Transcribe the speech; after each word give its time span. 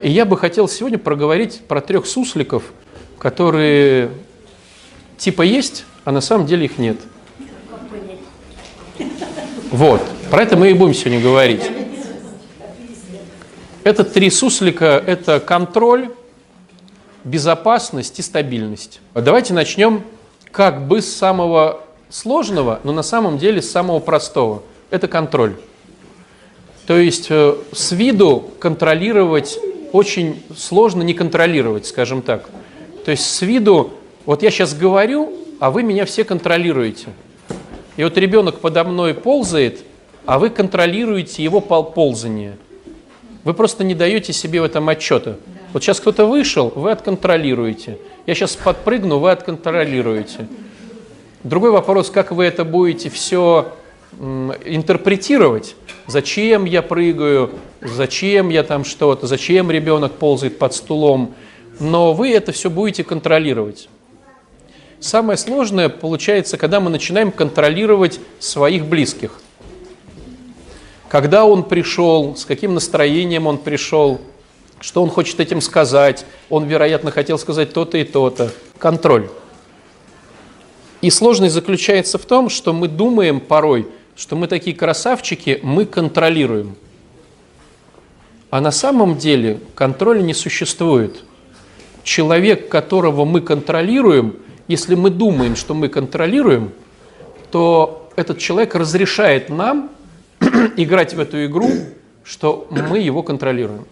И 0.00 0.12
я 0.12 0.24
бы 0.24 0.36
хотел 0.38 0.68
сегодня 0.68 0.96
проговорить 0.96 1.62
про 1.66 1.80
трех 1.80 2.06
сусликов, 2.06 2.62
которые 3.18 4.10
типа 5.16 5.42
есть, 5.42 5.86
а 6.04 6.12
на 6.12 6.20
самом 6.20 6.46
деле 6.46 6.66
их 6.66 6.78
нет. 6.78 6.98
Вот, 9.72 10.00
про 10.30 10.42
это 10.42 10.56
мы 10.56 10.70
и 10.70 10.72
будем 10.72 10.94
сегодня 10.94 11.20
говорить. 11.20 11.68
Это 13.82 14.04
три 14.04 14.30
суслика– 14.30 15.02
это 15.06 15.40
контроль, 15.40 16.10
безопасность 17.24 18.20
и 18.20 18.22
стабильность. 18.22 19.00
Давайте 19.14 19.52
начнем 19.52 20.04
как 20.52 20.86
бы 20.86 21.02
с 21.02 21.12
самого 21.12 21.80
сложного, 22.08 22.78
но 22.84 22.92
на 22.92 23.02
самом 23.02 23.36
деле 23.36 23.60
с 23.60 23.68
самого 23.68 23.98
простого. 23.98 24.62
Это 24.90 25.08
контроль. 25.08 25.56
То 26.86 26.96
есть 26.96 27.26
э, 27.30 27.56
с 27.72 27.90
виду 27.90 28.48
контролировать 28.60 29.58
очень 29.92 30.42
сложно 30.56 31.02
не 31.02 31.14
контролировать, 31.14 31.86
скажем 31.86 32.22
так. 32.22 32.48
То 33.04 33.10
есть 33.10 33.24
с 33.24 33.42
виду, 33.42 33.92
вот 34.26 34.42
я 34.42 34.50
сейчас 34.50 34.74
говорю, 34.74 35.32
а 35.60 35.70
вы 35.70 35.82
меня 35.82 36.04
все 36.04 36.24
контролируете. 36.24 37.06
И 37.96 38.04
вот 38.04 38.16
ребенок 38.16 38.60
подо 38.60 38.84
мной 38.84 39.14
ползает, 39.14 39.80
а 40.26 40.38
вы 40.38 40.50
контролируете 40.50 41.42
его 41.42 41.60
ползание. 41.60 42.56
Вы 43.44 43.54
просто 43.54 43.82
не 43.82 43.94
даете 43.94 44.32
себе 44.32 44.60
в 44.60 44.64
этом 44.64 44.88
отчета. 44.88 45.36
Вот 45.72 45.82
сейчас 45.82 46.00
кто-то 46.00 46.26
вышел, 46.26 46.72
вы 46.74 46.90
отконтролируете. 46.90 47.98
Я 48.26 48.34
сейчас 48.34 48.56
подпрыгну, 48.56 49.18
вы 49.18 49.30
отконтролируете. 49.30 50.46
Другой 51.44 51.70
вопрос, 51.70 52.10
как 52.10 52.30
вы 52.30 52.44
это 52.44 52.64
будете 52.64 53.10
все 53.10 53.72
интерпретировать, 54.12 55.76
зачем 56.06 56.64
я 56.64 56.82
прыгаю, 56.82 57.50
зачем 57.80 58.48
я 58.48 58.62
там 58.62 58.84
что-то, 58.84 59.26
зачем 59.26 59.70
ребенок 59.70 60.12
ползает 60.12 60.58
под 60.58 60.74
стулом, 60.74 61.34
но 61.78 62.12
вы 62.12 62.30
это 62.32 62.52
все 62.52 62.70
будете 62.70 63.04
контролировать. 63.04 63.88
Самое 65.00 65.36
сложное 65.36 65.88
получается, 65.88 66.56
когда 66.56 66.80
мы 66.80 66.90
начинаем 66.90 67.30
контролировать 67.30 68.18
своих 68.40 68.86
близких. 68.86 69.40
Когда 71.08 71.44
он 71.44 71.62
пришел, 71.62 72.34
с 72.36 72.44
каким 72.44 72.74
настроением 72.74 73.46
он 73.46 73.58
пришел, 73.58 74.20
что 74.80 75.02
он 75.02 75.10
хочет 75.10 75.38
этим 75.40 75.60
сказать, 75.60 76.26
он, 76.50 76.66
вероятно, 76.66 77.10
хотел 77.10 77.38
сказать 77.38 77.72
то-то 77.72 77.98
и 77.98 78.04
то-то. 78.04 78.50
Контроль. 78.78 79.28
И 81.00 81.10
сложность 81.10 81.54
заключается 81.54 82.18
в 82.18 82.24
том, 82.24 82.48
что 82.48 82.72
мы 82.72 82.88
думаем 82.88 83.40
порой, 83.40 83.86
что 84.18 84.34
мы 84.34 84.48
такие 84.48 84.74
красавчики, 84.74 85.60
мы 85.62 85.86
контролируем. 85.86 86.74
А 88.50 88.60
на 88.60 88.72
самом 88.72 89.16
деле 89.16 89.60
контроля 89.76 90.20
не 90.20 90.34
существует. 90.34 91.22
Человек, 92.02 92.68
которого 92.68 93.24
мы 93.24 93.40
контролируем, 93.40 94.34
если 94.66 94.96
мы 94.96 95.10
думаем, 95.10 95.54
что 95.54 95.72
мы 95.72 95.88
контролируем, 95.88 96.72
то 97.52 98.10
этот 98.16 98.38
человек 98.38 98.74
разрешает 98.74 99.50
нам 99.50 99.90
играть 100.76 101.14
в 101.14 101.20
эту 101.20 101.46
игру, 101.46 101.70
что 102.24 102.66
мы 102.70 102.98
его 102.98 103.22
контролируем. 103.22 103.86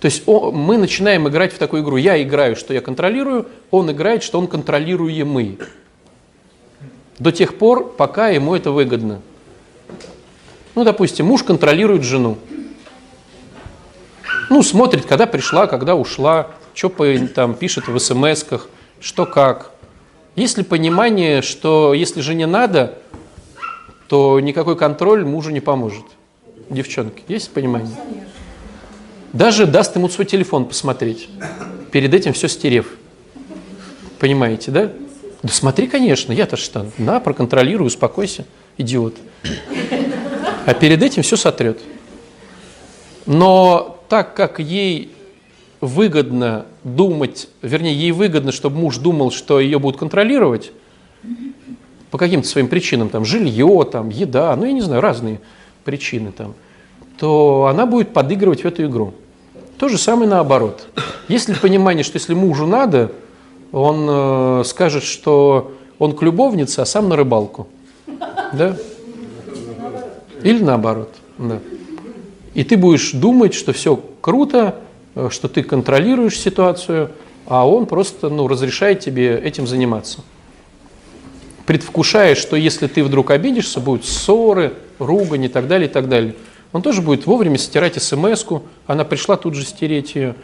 То 0.00 0.06
есть 0.06 0.26
мы 0.26 0.76
начинаем 0.76 1.28
играть 1.28 1.54
в 1.54 1.58
такую 1.58 1.82
игру. 1.82 1.96
Я 1.96 2.22
играю, 2.22 2.56
что 2.56 2.74
я 2.74 2.82
контролирую, 2.82 3.48
он 3.70 3.90
играет, 3.90 4.22
что 4.22 4.38
он 4.38 4.48
контролируемый 4.48 5.58
до 7.18 7.32
тех 7.32 7.58
пор, 7.58 7.92
пока 7.92 8.28
ему 8.28 8.54
это 8.54 8.70
выгодно. 8.70 9.20
Ну, 10.74 10.84
допустим, 10.84 11.26
муж 11.26 11.42
контролирует 11.42 12.02
жену. 12.02 12.38
Ну, 14.48 14.62
смотрит, 14.62 15.06
когда 15.06 15.26
пришла, 15.26 15.66
когда 15.66 15.94
ушла, 15.94 16.48
что 16.74 16.90
там 17.34 17.54
пишет 17.54 17.88
в 17.88 17.98
смс-ках, 17.98 18.68
что 19.00 19.26
как. 19.26 19.70
Есть 20.36 20.56
ли 20.56 20.64
понимание, 20.64 21.42
что 21.42 21.92
если 21.92 22.20
жене 22.20 22.46
надо, 22.46 22.98
то 24.08 24.40
никакой 24.40 24.76
контроль 24.76 25.24
мужу 25.24 25.50
не 25.50 25.60
поможет? 25.60 26.04
Девчонки, 26.70 27.22
есть 27.28 27.50
понимание? 27.50 27.94
Даже 29.32 29.66
даст 29.66 29.96
ему 29.96 30.08
свой 30.08 30.26
телефон 30.26 30.66
посмотреть, 30.66 31.28
перед 31.90 32.12
этим 32.12 32.32
все 32.32 32.48
стерев. 32.48 32.86
Понимаете, 34.18 34.70
да? 34.70 34.92
Да 35.42 35.48
смотри, 35.48 35.88
конечно, 35.88 36.32
я-то 36.32 36.56
что, 36.56 36.86
на, 36.98 37.18
проконтролирую, 37.18 37.88
успокойся, 37.88 38.44
идиот. 38.78 39.16
А 40.66 40.74
перед 40.74 41.02
этим 41.02 41.22
все 41.22 41.36
сотрет. 41.36 41.80
Но 43.26 43.98
так 44.08 44.34
как 44.34 44.60
ей 44.60 45.10
выгодно 45.80 46.66
думать, 46.84 47.48
вернее, 47.60 47.94
ей 47.94 48.12
выгодно, 48.12 48.52
чтобы 48.52 48.78
муж 48.78 48.98
думал, 48.98 49.32
что 49.32 49.58
ее 49.58 49.80
будут 49.80 49.98
контролировать, 49.98 50.72
по 52.12 52.18
каким-то 52.18 52.46
своим 52.46 52.68
причинам, 52.68 53.08
там, 53.08 53.24
жилье, 53.24 53.88
там, 53.90 54.10
еда, 54.10 54.54
ну, 54.54 54.66
я 54.66 54.72
не 54.72 54.82
знаю, 54.82 55.00
разные 55.00 55.40
причины 55.82 56.30
там, 56.30 56.54
то 57.18 57.66
она 57.70 57.86
будет 57.86 58.12
подыгрывать 58.12 58.62
в 58.62 58.66
эту 58.66 58.84
игру. 58.84 59.14
То 59.78 59.88
же 59.88 59.98
самое 59.98 60.28
наоборот. 60.28 60.88
Если 61.26 61.54
понимание, 61.54 62.04
что 62.04 62.18
если 62.18 62.34
мужу 62.34 62.66
надо, 62.66 63.10
он 63.72 64.06
э, 64.08 64.62
скажет, 64.66 65.02
что 65.02 65.72
он 65.98 66.14
к 66.14 66.22
любовнице, 66.22 66.80
а 66.80 66.86
сам 66.86 67.08
на 67.08 67.16
рыбалку. 67.16 67.66
Да? 68.52 68.76
Или 70.42 70.62
наоборот. 70.62 71.14
Да. 71.38 71.58
И 72.54 72.64
ты 72.64 72.76
будешь 72.76 73.12
думать, 73.12 73.54
что 73.54 73.72
все 73.72 73.98
круто, 74.20 74.76
э, 75.14 75.28
что 75.30 75.48
ты 75.48 75.62
контролируешь 75.62 76.38
ситуацию, 76.38 77.10
а 77.46 77.66
он 77.66 77.86
просто 77.86 78.28
ну, 78.28 78.46
разрешает 78.46 79.00
тебе 79.00 79.38
этим 79.38 79.66
заниматься. 79.66 80.20
Предвкушая, 81.66 82.34
что 82.34 82.56
если 82.56 82.86
ты 82.86 83.02
вдруг 83.02 83.30
обидишься, 83.30 83.80
будут 83.80 84.04
ссоры, 84.04 84.74
ругань 84.98 85.44
и 85.44 85.48
так 85.48 85.66
далее, 85.66 85.88
и 85.88 85.92
так 85.92 86.08
далее. 86.08 86.34
Он 86.72 86.82
тоже 86.82 87.02
будет 87.02 87.26
вовремя 87.26 87.58
стирать 87.58 88.02
смс 88.02 88.44
она 88.86 89.04
пришла 89.04 89.36
тут 89.36 89.54
же 89.54 89.64
стереть 89.64 90.14
ее. 90.14 90.34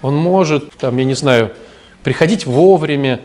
Он 0.00 0.16
может, 0.16 0.70
там, 0.78 0.96
я 0.96 1.04
не 1.04 1.14
знаю, 1.14 1.52
приходить 2.02 2.46
вовремя, 2.46 3.20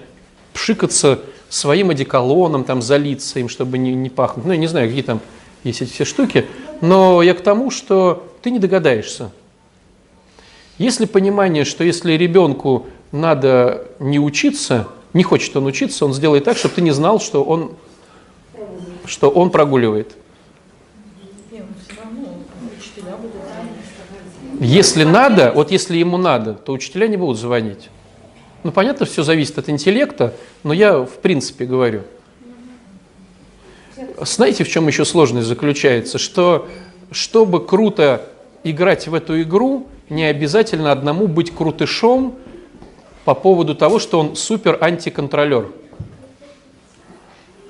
пшикаться 0.53 1.19
своим 1.49 1.89
одеколоном, 1.89 2.63
там, 2.63 2.81
залиться 2.81 3.39
им, 3.39 3.49
чтобы 3.49 3.77
не, 3.77 3.93
не 3.93 4.09
пахнуть. 4.09 4.45
Ну, 4.45 4.51
я 4.51 4.57
не 4.57 4.67
знаю, 4.67 4.87
какие 4.87 5.03
там 5.03 5.21
есть 5.63 5.81
эти 5.81 5.91
все 5.91 6.05
штуки, 6.05 6.45
но 6.81 7.21
я 7.21 7.33
к 7.33 7.41
тому, 7.41 7.71
что 7.71 8.27
ты 8.41 8.51
не 8.51 8.59
догадаешься. 8.59 9.31
Если 10.77 11.05
понимание, 11.05 11.65
что 11.65 11.83
если 11.83 12.13
ребенку 12.13 12.87
надо 13.11 13.87
не 13.99 14.19
учиться, 14.19 14.87
не 15.13 15.23
хочет 15.23 15.55
он 15.55 15.65
учиться, 15.65 16.05
он 16.05 16.13
сделает 16.13 16.43
так, 16.43 16.57
чтобы 16.57 16.75
ты 16.75 16.81
не 16.81 16.91
знал, 16.91 17.19
что 17.19 17.43
он, 17.43 17.71
что 19.05 19.29
он 19.29 19.49
прогуливает. 19.49 20.15
Если 24.59 25.03
надо, 25.03 25.51
вот 25.53 25.71
если 25.71 25.97
ему 25.97 26.17
надо, 26.17 26.53
то 26.53 26.73
учителя 26.73 27.07
не 27.07 27.17
будут 27.17 27.37
звонить. 27.37 27.89
Ну, 28.67 28.73
понятно, 28.73 29.05
все 29.05 29.23
зависит 29.23 29.57
от 29.57 29.69
интеллекта, 29.69 30.33
но 30.63 30.73
я 30.73 30.97
в 30.97 31.19
принципе 31.21 31.63
говорю. 31.63 32.01
Знаете, 34.19 34.65
в 34.65 34.67
чем 34.67 34.89
еще 34.89 35.05
сложность 35.05 35.47
заключается? 35.47 36.17
Что, 36.17 36.67
чтобы 37.09 37.65
круто 37.65 38.29
играть 38.65 39.07
в 39.07 39.13
эту 39.13 39.41
игру, 39.41 39.87
не 40.09 40.25
обязательно 40.25 40.91
одному 40.91 41.27
быть 41.27 41.55
крутышом 41.55 42.35
по 43.23 43.35
поводу 43.35 43.73
того, 43.73 43.99
что 43.99 44.19
он 44.19 44.35
супер 44.35 44.77
антиконтролер. 44.81 45.71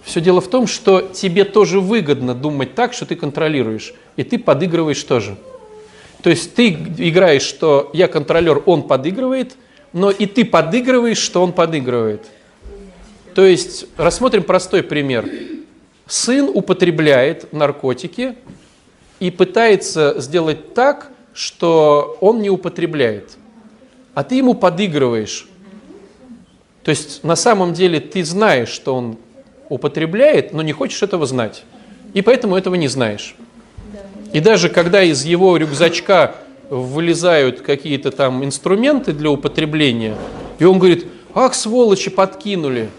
Все 0.04 0.20
дело 0.20 0.42
в 0.42 0.48
том, 0.48 0.66
что 0.66 1.02
тебе 1.02 1.46
тоже 1.46 1.80
выгодно 1.80 2.34
думать 2.34 2.74
так, 2.74 2.94
что 2.94 3.06
ты 3.06 3.16
контролируешь, 3.16 3.94
и 4.16 4.24
ты 4.24 4.40
подыгрываешь 4.40 5.04
тоже. 5.04 5.38
То 6.24 6.32
есть 6.32 6.56
ты 6.56 6.70
играешь, 6.70 7.44
что 7.44 7.92
я 7.94 8.08
контролер, 8.08 8.64
он 8.66 8.82
подыгрывает– 8.82 9.56
но 9.98 10.12
и 10.12 10.28
ты 10.28 10.46
подыгрываешь, 10.46 11.18
что 11.18 11.42
он 11.42 11.52
подыгрывает. 11.52 12.28
То 13.34 13.44
есть 13.44 13.88
рассмотрим 13.98 14.44
простой 14.44 14.84
пример. 14.84 15.28
Сын 16.06 16.52
употребляет 16.54 17.52
наркотики 17.52 18.36
и 19.20 19.32
пытается 19.32 20.14
сделать 20.20 20.76
так, 20.76 21.12
что 21.34 22.16
он 22.22 22.42
не 22.42 22.50
употребляет. 22.52 23.38
А 24.14 24.24
ты 24.24 24.36
ему 24.36 24.54
подыгрываешь. 24.54 25.48
То 26.84 26.92
есть 26.92 27.24
на 27.24 27.36
самом 27.36 27.74
деле 27.74 28.00
ты 28.00 28.24
знаешь, 28.24 28.70
что 28.70 28.94
он 28.96 29.18
употребляет, 29.68 30.54
но 30.54 30.62
не 30.62 30.74
хочешь 30.74 31.02
этого 31.02 31.26
знать. 31.26 31.64
И 32.14 32.22
поэтому 32.22 32.56
этого 32.56 32.76
не 32.76 32.88
знаешь. 32.88 33.36
И 34.32 34.42
даже 34.42 34.70
когда 34.70 35.02
из 35.02 35.26
его 35.26 35.58
рюкзачка 35.58 36.36
вылезают 36.70 37.62
какие-то 37.62 38.12
там 38.12 38.44
инструменты 38.44 39.14
для 39.14 39.30
употребления, 39.32 40.16
и 40.60 40.66
он 40.66 40.80
говорит, 40.80 41.06
ах, 41.34 41.54
сволочи, 41.54 42.10
подкинули. 42.10 42.90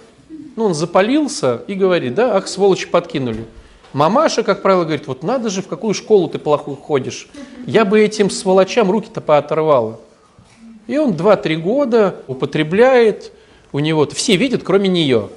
Ну, 0.56 0.66
он 0.66 0.74
запалился 0.74 1.62
и 1.66 1.74
говорит, 1.74 2.14
да, 2.14 2.36
ах, 2.36 2.48
сволочи, 2.48 2.88
подкинули. 2.88 3.44
Мамаша, 3.92 4.42
как 4.42 4.62
правило, 4.62 4.84
говорит, 4.84 5.06
вот 5.06 5.22
надо 5.22 5.48
же, 5.48 5.62
в 5.62 5.66
какую 5.66 5.94
школу 5.94 6.28
ты 6.28 6.38
плохую 6.38 6.76
ходишь. 6.76 7.28
Я 7.66 7.84
бы 7.84 8.00
этим 8.00 8.28
сволочам 8.28 8.90
руки-то 8.90 9.20
пооторвала. 9.20 9.98
И 10.86 10.96
он 10.98 11.12
2-3 11.12 11.56
года 11.56 12.16
употребляет, 12.26 13.32
у 13.72 13.78
него 13.78 14.06
все 14.06 14.36
видят, 14.36 14.62
кроме 14.62 14.88
нее. 14.88 15.28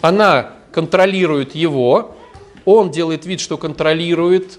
Она 0.00 0.52
контролирует 0.72 1.54
его, 1.54 2.14
он 2.64 2.90
делает 2.90 3.26
вид, 3.26 3.40
что 3.40 3.56
контролирует, 3.56 4.58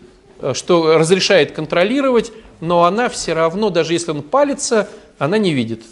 что 0.54 0.98
разрешает 0.98 1.52
контролировать, 1.52 2.32
но 2.60 2.84
она 2.84 3.10
все 3.10 3.34
равно, 3.34 3.70
даже 3.70 3.94
если 3.94 4.12
он 4.12 4.22
палится, 4.22 4.90
она 5.18 5.38
не 5.38 5.54
видит. 5.54 5.84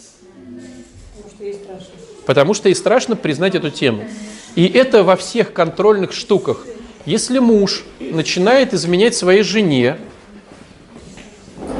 Потому 2.26 2.54
что 2.54 2.68
ей 2.68 2.74
страшно 2.74 3.16
признать 3.16 3.54
эту 3.54 3.70
тему. 3.70 4.04
И 4.54 4.66
это 4.66 5.02
во 5.02 5.16
всех 5.16 5.52
контрольных 5.52 6.12
штуках. 6.12 6.66
Если 7.04 7.38
муж 7.38 7.84
начинает 7.98 8.74
изменять 8.74 9.14
своей 9.14 9.42
жене 9.42 9.98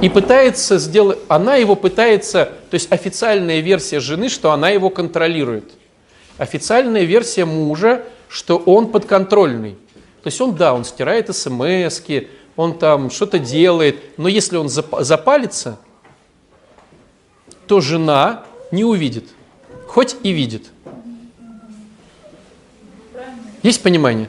и 0.01 0.09
пытается 0.09 0.79
сделать, 0.79 1.19
она 1.29 1.57
его 1.57 1.77
пытается, 1.77 2.53
то 2.71 2.75
есть 2.75 2.91
официальная 2.91 3.61
версия 3.61 4.01
жены, 4.01 4.29
что 4.29 4.51
она 4.51 4.71
его 4.71 4.91
контролирует. 4.91 5.73
Официальная 6.39 7.05
версия 7.05 7.45
мужа, 7.45 8.03
что 8.29 8.57
он 8.57 8.89
подконтрольный. 8.89 9.77
То 10.23 10.29
есть 10.29 10.41
он, 10.41 10.55
да, 10.57 10.75
он 10.75 10.85
стирает 10.85 11.35
смс 11.35 12.03
он 12.57 12.79
там 12.79 13.11
что-то 13.11 13.39
делает, 13.39 14.19
но 14.19 14.29
если 14.29 14.57
он 14.57 14.69
запалится, 14.69 15.79
то 17.67 17.81
жена 17.81 18.45
не 18.71 18.85
увидит, 18.85 19.29
хоть 19.87 20.17
и 20.23 20.31
видит. 20.31 20.71
Есть 23.63 23.83
понимание? 23.83 24.29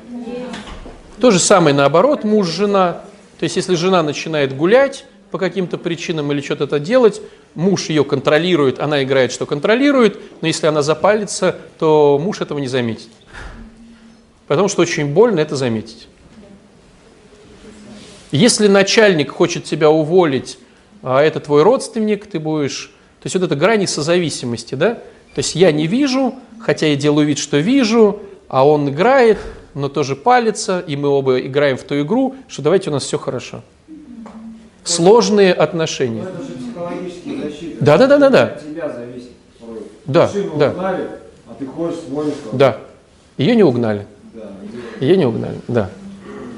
То 1.19 1.31
же 1.31 1.39
самое 1.39 1.75
наоборот, 1.75 2.23
муж-жена. 2.23 3.01
То 3.39 3.43
есть 3.43 3.55
если 3.55 3.75
жена 3.75 4.03
начинает 4.03 4.55
гулять 4.55 5.05
по 5.31 5.37
каким-то 5.37 5.77
причинам 5.77 6.31
или 6.31 6.41
что-то 6.41 6.79
делать, 6.79 7.21
муж 7.55 7.89
ее 7.89 8.03
контролирует, 8.03 8.79
она 8.79 9.03
играет, 9.03 9.31
что 9.31 9.45
контролирует, 9.45 10.19
но 10.41 10.47
если 10.47 10.67
она 10.67 10.81
запалится, 10.81 11.55
то 11.79 12.19
муж 12.21 12.41
этого 12.41 12.59
не 12.59 12.67
заметит. 12.67 13.09
Потому 14.47 14.67
что 14.67 14.81
очень 14.81 15.13
больно 15.13 15.39
это 15.39 15.55
заметить. 15.55 16.07
Если 18.33 18.67
начальник 18.67 19.29
хочет 19.29 19.63
тебя 19.63 19.91
уволить, 19.91 20.57
а 21.03 21.21
это 21.21 21.39
твой 21.39 21.61
родственник, 21.61 22.25
ты 22.25 22.39
будешь... 22.39 22.91
То 23.21 23.27
есть 23.27 23.35
вот 23.35 23.43
это 23.43 23.55
грани 23.55 23.85
созависимости, 23.85 24.73
да? 24.73 24.95
То 24.95 25.37
есть 25.37 25.53
я 25.53 25.71
не 25.71 25.85
вижу, 25.85 26.33
хотя 26.59 26.87
я 26.87 26.95
делаю 26.95 27.27
вид, 27.27 27.37
что 27.37 27.57
вижу, 27.57 28.19
а 28.47 28.67
он 28.67 28.89
играет, 28.89 29.37
но 29.75 29.87
тоже 29.87 30.15
палится, 30.15 30.79
и 30.79 30.95
мы 30.95 31.09
оба 31.09 31.41
играем 31.41 31.77
в 31.77 31.83
ту 31.83 32.01
игру, 32.01 32.33
что 32.47 32.63
давайте 32.63 32.89
у 32.89 32.93
нас 32.93 33.03
все 33.03 33.19
хорошо. 33.19 33.61
Сложные 34.83 35.53
отношения. 35.53 36.25
Да, 37.81 37.99
да, 37.99 38.07
да, 38.07 38.17
да, 38.17 38.29
да. 38.29 38.47
тебя 38.47 38.89
зависит. 38.89 39.29
Да, 40.05 40.31
да. 40.57 40.71
Угнали, 40.71 41.07
а 41.47 41.53
ты 41.59 41.67
ходишь 41.67 41.97
с 41.97 42.55
Да. 42.55 42.79
Ее 43.37 43.55
не 43.55 43.63
угнали. 43.63 44.07
Да. 44.33 44.49
Ее 44.99 45.17
не 45.17 45.27
угнали, 45.27 45.59
да. 45.67 45.91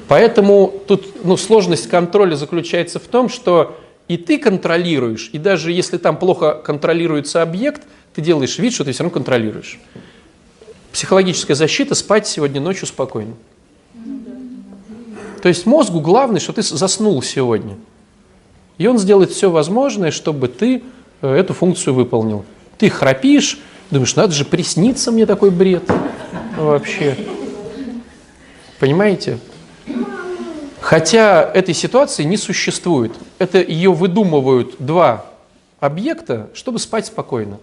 Поэтому 0.07 0.73
тут 0.87 1.23
ну, 1.23 1.37
сложность 1.37 1.87
контроля 1.87 2.35
заключается 2.35 2.99
в 2.99 3.03
том, 3.03 3.29
что 3.29 3.77
и 4.07 4.17
ты 4.17 4.37
контролируешь, 4.37 5.29
и 5.33 5.39
даже 5.39 5.71
если 5.71 5.97
там 5.97 6.17
плохо 6.17 6.53
контролируется 6.53 7.41
объект, 7.41 7.81
ты 8.13 8.21
делаешь 8.21 8.59
вид, 8.59 8.73
что 8.73 8.83
ты 8.83 8.91
все 8.91 9.03
равно 9.03 9.13
контролируешь 9.13 9.79
психологическая 10.95 11.57
защита 11.57 11.93
спать 11.93 12.25
сегодня 12.25 12.61
ночью 12.61 12.87
спокойно. 12.87 13.33
То 15.41 15.49
есть 15.49 15.65
мозгу 15.65 15.99
главное, 15.99 16.39
что 16.39 16.53
ты 16.53 16.61
заснул 16.61 17.21
сегодня. 17.21 17.75
И 18.77 18.87
он 18.87 18.97
сделает 18.97 19.31
все 19.31 19.51
возможное, 19.51 20.11
чтобы 20.11 20.47
ты 20.47 20.83
э, 21.21 21.35
эту 21.35 21.53
функцию 21.53 21.95
выполнил. 21.95 22.45
Ты 22.77 22.89
храпишь, 22.89 23.59
думаешь, 23.91 24.15
надо 24.15 24.31
же 24.31 24.45
присниться 24.45 25.11
мне 25.11 25.25
такой 25.25 25.51
бред 25.51 25.83
вообще. 26.55 27.17
Понимаете? 28.79 29.39
Хотя 30.85 31.41
этой 31.51 31.73
ситуации 31.73 32.21
не 32.21 32.37
существует. 32.37 33.11
Это 33.39 33.57
ее 33.59 33.91
выдумывают 33.91 34.75
два 34.77 35.25
объекта, 35.79 36.51
чтобы 36.53 36.77
спать 36.77 37.07
спокойно. 37.07 37.57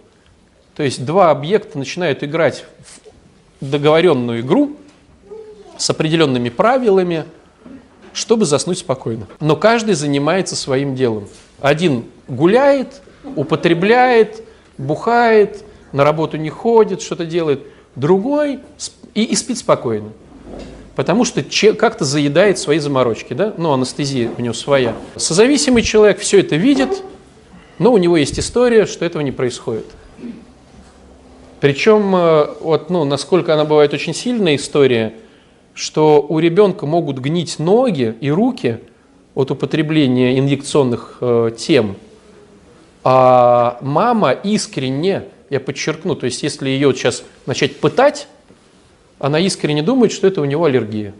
То 0.75 0.83
есть 0.83 1.05
два 1.05 1.31
объекта 1.31 1.77
начинают 1.77 2.21
играть 2.21 2.65
в 3.61 3.69
договоренную 3.69 4.41
игру 4.41 4.75
с 5.77 5.89
определенными 5.89 6.49
правилами, 6.49 7.23
чтобы 8.11 8.43
заснуть 8.43 8.79
спокойно. 8.79 9.25
Но 9.39 9.55
каждый 9.55 9.93
занимается 9.93 10.57
своим 10.57 10.93
делом. 10.93 11.29
Один 11.61 12.03
гуляет, 12.27 13.01
употребляет, 13.37 14.43
бухает, 14.77 15.63
на 15.93 16.03
работу 16.03 16.35
не 16.35 16.49
ходит, 16.49 17.01
что-то 17.01 17.25
делает. 17.25 17.61
Другой 17.95 18.59
и, 19.13 19.23
и 19.23 19.35
спит 19.37 19.59
спокойно. 19.59 20.09
Потому 20.95 21.25
что 21.25 21.43
как-то 21.73 22.05
заедает 22.05 22.59
свои 22.59 22.77
заморочки, 22.77 23.33
да? 23.33 23.53
Ну, 23.57 23.71
анестезия 23.71 24.29
у 24.37 24.41
него 24.41 24.53
своя. 24.53 24.95
Созависимый 25.15 25.81
человек 25.81 26.19
все 26.19 26.39
это 26.39 26.55
видит, 26.55 27.03
но 27.79 27.91
у 27.91 27.97
него 27.97 28.15
есть 28.17 28.37
история, 28.37 28.85
что 28.85 29.03
этого 29.03 29.21
не 29.23 29.31
происходит. 29.31 29.85
Причем, 31.59 32.15
э, 32.15 32.47
вот, 32.59 32.89
ну, 32.89 33.05
насколько 33.05 33.53
она 33.53 33.65
бывает 33.65 33.93
очень 33.93 34.13
сильная 34.13 34.57
история, 34.57 35.13
что 35.73 36.23
у 36.27 36.39
ребенка 36.39 36.85
могут 36.85 37.19
гнить 37.19 37.57
ноги 37.57 38.15
и 38.21 38.29
руки 38.29 38.79
от 39.33 39.49
употребления 39.49 40.37
инъекционных 40.37 41.17
э, 41.21 41.51
тем, 41.57 41.95
а 43.03 43.79
мама 43.81 44.31
искренне, 44.31 45.23
я 45.49 45.59
подчеркну, 45.59 46.15
то 46.15 46.25
есть 46.25 46.43
если 46.43 46.69
ее 46.69 46.93
сейчас 46.93 47.23
начать 47.45 47.79
пытать, 47.79 48.27
она 49.19 49.39
искренне 49.39 49.83
думает, 49.83 50.11
что 50.11 50.27
это 50.27 50.41
у 50.41 50.45
него 50.45 50.65
аллергия. 50.65 51.13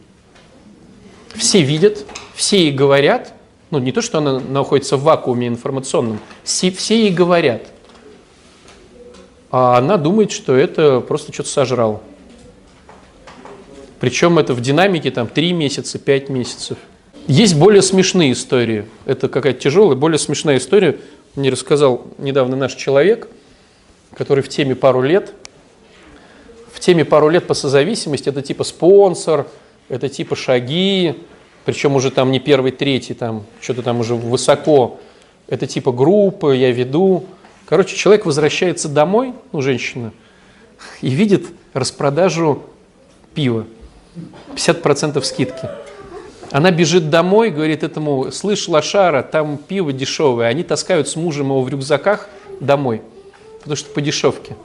Все 1.36 1.62
видят, 1.62 2.06
все 2.36 2.58
ей 2.58 2.72
говорят, 2.72 3.34
ну 3.72 3.80
не 3.80 3.92
то, 3.92 4.02
что 4.02 4.20
она 4.20 4.40
находится 4.40 4.98
в 4.98 5.04
вакууме 5.04 5.48
информационном, 5.48 6.20
все, 6.44 6.72
все 6.72 7.04
ей 7.04 7.14
говорят– 7.14 7.68
а 9.54 9.78
она 9.78 9.98
думает, 9.98 10.32
что 10.32 10.56
это 10.56 11.00
просто 11.00 11.32
что-то 11.32 11.50
сожрал. 11.50 12.02
Причем 14.00 14.40
это 14.40 14.56
в 14.56 14.62
динамике 14.62 15.12
там 15.12 15.28
3 15.28 15.54
месяца, 15.54 16.00
5 16.00 16.30
месяцев. 16.30 16.80
Есть 17.28 17.56
более 17.56 17.84
смешные 17.84 18.32
истории. 18.32 18.88
Это 19.06 19.30
какая-то 19.30 19.60
тяжелая, 19.60 19.96
более 19.96 20.18
смешная 20.18 20.58
история. 20.58 20.98
Мне 21.36 21.52
рассказал 21.52 22.08
недавно 22.18 22.56
наш 22.56 22.74
человек, 22.74 23.28
который 24.16 24.42
в 24.42 24.50
теме 24.50 24.74
пару 24.74 25.04
лет. 25.04 25.36
Теме 26.84 27.06
пару 27.06 27.30
лет 27.30 27.48
по 27.48 27.54
созависимости 27.54 28.28
это 28.28 28.42
типа 28.42 28.66
спонсор, 28.66 29.48
это 29.88 30.10
типа 30.10 30.36
шаги, 30.36 31.16
причем 31.64 31.96
уже 31.96 32.12
там 32.12 32.30
не 32.30 32.42
первый, 32.42 32.74
третий, 32.74 33.14
там 33.14 33.46
что-то 33.62 33.84
там 33.84 34.02
уже 34.02 34.16
высоко. 34.16 35.00
Это 35.48 35.66
типа 35.66 35.94
группы, 35.94 36.58
я 36.58 36.72
веду. 36.72 37.24
Короче, 37.68 37.96
человек 37.96 38.26
возвращается 38.26 38.90
домой, 38.90 39.34
ну, 39.54 39.62
женщина, 39.62 40.12
и 41.00 41.08
видит 41.08 41.46
распродажу 41.72 42.64
пива. 43.34 43.66
50% 44.54 45.22
скидки. 45.24 45.70
Она 46.52 46.70
бежит 46.72 47.10
домой, 47.10 47.50
говорит 47.50 47.84
этому, 47.84 48.30
слышь, 48.34 48.68
лошара, 48.68 49.24
там 49.24 49.56
пиво 49.56 49.94
дешевое. 49.94 50.48
Они 50.48 50.64
таскают 50.64 51.08
с 51.08 51.16
мужем 51.16 51.46
его 51.46 51.62
в 51.62 51.70
рюкзаках 51.70 52.28
домой, 52.60 53.02
потому 53.60 53.78
что 53.78 53.90
по 53.90 54.02
дешевке. 54.02 54.58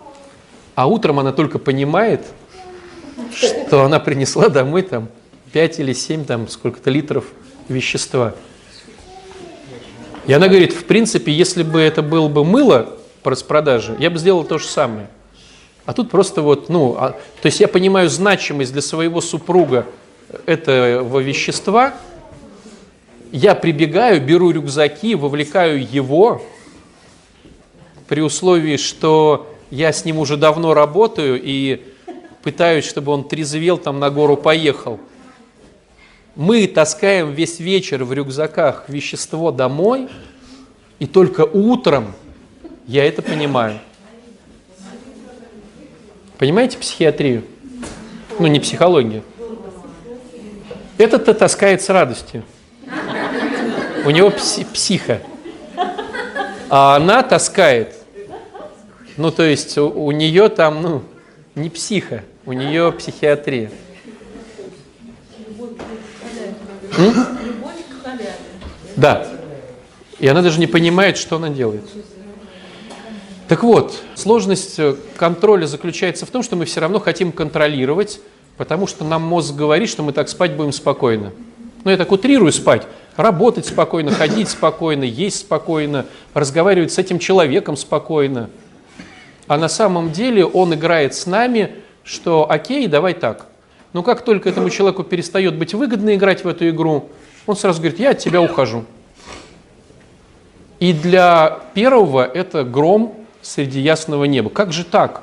А 0.79 0.87
утром 0.87 1.19
она 1.19 1.33
только 1.33 1.59
понимает, 1.59 2.25
что 3.35 3.83
она 3.83 3.99
принесла 3.99 4.49
домой 4.49 4.83
там 4.83 5.09
5 5.51 5.81
или 5.81 5.93
7, 5.93 6.25
там 6.25 6.47
сколько-то 6.47 6.89
литров 6.89 7.25
вещества. 7.69 8.37
И 10.29 10.33
она 10.33 10.47
говорит, 10.47 10.73
в 10.73 10.85
принципе, 10.85 11.33
если 11.33 11.65
бы 11.65 11.81
это 11.81 12.01
было 12.01 12.29
бы 12.29 12.45
мыло 12.45 12.97
по 13.25 13.33
распродаже, 13.33 13.97
я 13.99 14.09
бы 14.09 14.19
сделал 14.19 14.45
то 14.45 14.59
же 14.59 14.69
самое. 14.69 15.09
А 15.85 15.93
тут 15.95 16.13
просто 16.13 16.43
вот, 16.43 16.69
ну, 16.69 16.95
а, 16.97 17.11
то 17.43 17.47
есть 17.47 17.59
я 17.59 17.67
понимаю 17.67 18.09
значимость 18.09 18.73
для 18.73 18.83
своего 18.83 19.21
супруга 19.21 19.85
этого 20.47 21.19
вещества, 21.19 21.95
я 23.33 23.57
прибегаю, 23.57 24.25
беру 24.25 24.53
рюкзаки, 24.53 25.17
вовлекаю 25.17 25.85
его, 25.85 26.41
при 28.07 28.21
условии, 28.21 28.77
что 28.77 29.58
я 29.71 29.93
с 29.93 30.05
ним 30.05 30.19
уже 30.19 30.37
давно 30.37 30.75
работаю 30.75 31.41
и 31.43 31.83
пытаюсь, 32.43 32.87
чтобы 32.87 33.13
он 33.13 33.29
трезвел, 33.29 33.79
там 33.79 33.99
на 33.99 34.11
гору 34.11 34.37
поехал. 34.37 34.99
Мы 36.35 36.67
таскаем 36.67 37.33
весь 37.33 37.59
вечер 37.59 38.05
в 38.05 38.13
рюкзаках 38.13 38.89
вещество 38.89 39.51
домой, 39.51 40.09
и 40.99 41.07
только 41.07 41.43
утром 41.43 42.15
я 42.87 43.05
это 43.05 43.23
понимаю. 43.23 43.81
Понимаете 46.39 46.79
психиатрию? 46.79 47.43
Ну, 48.39 48.47
не 48.47 48.61
психологию. 48.61 49.25
Этот-то 50.97 51.35
таскает 51.35 51.83
с 51.83 51.89
радостью. 51.89 52.45
У 54.05 54.11
него 54.11 54.31
пси 54.31 54.65
психа. 54.65 55.21
А 56.71 56.97
она 56.97 57.23
таскает. 57.23 57.98
Ну, 59.19 59.33
то 59.33 59.43
есть 59.43 59.77
у, 59.77 59.89
у 59.89 60.13
нее 60.13 60.49
там, 60.49 60.81
ну, 60.81 61.03
не 61.57 61.69
психа, 61.71 62.23
у 62.47 62.53
нее 62.53 62.93
психиатрия. 62.93 63.71
Да. 68.95 69.29
И 70.21 70.27
она 70.29 70.41
даже 70.41 70.61
не 70.61 70.69
понимает, 70.69 71.17
что 71.17 71.37
она 71.37 71.49
делает. 71.49 71.85
Так 73.49 73.65
вот, 73.65 73.99
сложность 74.15 74.79
э, 74.79 74.95
контроля 75.17 75.67
заключается 75.67 76.25
в 76.25 76.31
том, 76.31 76.45
что 76.45 76.55
мы 76.55 76.65
все 76.65 76.81
равно 76.81 77.01
хотим 77.01 77.33
контролировать, 77.33 78.21
потому 78.57 78.87
что 78.87 79.05
нам 79.05 79.23
мозг 79.23 79.55
говорит, 79.55 79.89
что 79.89 80.03
мы 80.05 80.13
так 80.13 80.29
спать 80.29 80.55
будем 80.55 80.73
спокойно. 80.73 81.33
Ну, 81.83 81.91
я 81.91 81.97
так 81.97 82.13
утрирую 82.13 82.53
спать. 82.53 82.87
Работать 83.17 83.67
спокойно, 83.67 84.13
ходить 84.13 84.49
спокойно, 84.49 85.05
есть 85.05 85.41
спокойно, 85.41 86.07
разговаривать 86.35 86.93
с 86.93 86.99
этим 86.99 87.19
человеком 87.19 87.77
спокойно. 87.77 88.51
А 89.49 89.57
на 89.57 89.69
самом 89.69 90.13
деле 90.13 90.45
он 90.45 90.75
играет 90.75 91.15
с 91.15 91.27
нами, 91.27 91.71
что 92.05 92.49
окей, 92.49 92.87
давай 92.87 93.15
так. 93.15 93.47
Но 93.93 94.03
как 94.03 94.23
только 94.23 94.51
этому 94.51 94.69
человеку 94.71 95.03
перестает 95.03 95.57
быть 95.57 95.75
выгодно 95.75 96.15
играть 96.15 96.45
в 96.45 96.49
эту 96.49 96.69
игру, 96.69 97.09
он 97.47 97.57
сразу 97.57 97.81
говорит, 97.81 97.99
я 97.99 98.11
от 98.11 98.19
тебя 98.19 98.43
ухожу. 98.43 98.85
И 100.79 100.93
для 100.93 101.61
первого 101.75 102.25
это 102.25 102.63
гром 102.63 103.15
среди 103.41 103.81
ясного 103.81 104.25
неба. 104.25 104.51
Как 104.51 104.73
же 104.73 104.85
так? 104.85 105.23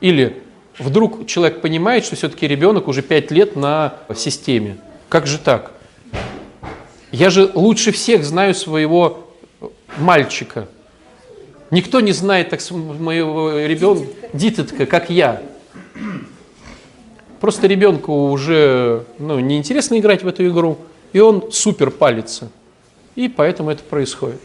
Или 0.00 0.42
вдруг 0.78 1.26
человек 1.26 1.60
понимает, 1.60 2.04
что 2.04 2.16
все-таки 2.16 2.48
ребенок 2.48 2.88
уже 2.88 3.02
пять 3.02 3.30
лет 3.30 3.54
на 3.54 3.94
системе. 4.16 4.76
Как 5.08 5.26
же 5.26 5.38
так? 5.38 5.70
Я 7.12 7.30
же 7.30 7.48
лучше 7.54 7.92
всех 7.92 8.24
знаю 8.24 8.54
своего 8.54 9.28
мальчика. 9.96 10.66
Никто 11.70 12.00
не 12.00 12.12
знает 12.12 12.50
так 12.50 12.60
моего 12.70 13.58
ребенка, 13.58 14.06
дитятка, 14.32 14.86
как 14.86 15.10
я. 15.10 15.42
Просто 17.40 17.66
ребенку 17.66 18.30
уже 18.30 19.04
ну, 19.18 19.38
неинтересно 19.38 19.98
играть 19.98 20.22
в 20.22 20.28
эту 20.28 20.46
игру, 20.48 20.78
и 21.12 21.20
он 21.20 21.50
супер 21.52 21.90
палится. 21.90 22.50
И 23.16 23.28
поэтому 23.28 23.70
это 23.70 23.82
происходит. 23.82 24.40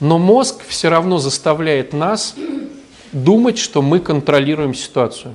Но 0.00 0.18
мозг 0.18 0.62
все 0.66 0.88
равно 0.88 1.18
заставляет 1.18 1.92
нас 1.92 2.34
думать, 3.12 3.58
что 3.58 3.82
мы 3.82 4.00
контролируем 4.00 4.74
ситуацию. 4.74 5.34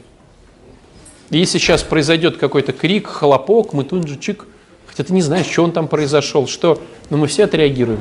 И 1.30 1.38
если 1.38 1.58
сейчас 1.58 1.84
произойдет 1.84 2.38
какой-то 2.38 2.72
крик, 2.74 3.08
хлопок, 3.08 3.74
мы 3.74 3.84
тут 3.84 4.08
же 4.08 4.18
чик, 4.18 4.46
хотя 4.88 5.04
ты 5.04 5.14
не 5.14 5.22
знаешь, 5.22 5.48
что 5.48 5.64
он 5.64 5.72
там 5.72 5.88
произошел, 5.88 6.48
что, 6.48 6.82
но 7.10 7.18
мы 7.18 7.28
все 7.28 7.46
отреагируем. 7.46 8.00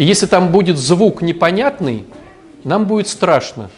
И 0.00 0.04
если 0.04 0.24
там 0.24 0.50
будет 0.50 0.78
звук 0.78 1.20
непонятный, 1.20 2.06
нам 2.64 2.86
будет 2.86 3.06
страшно. 3.06 3.68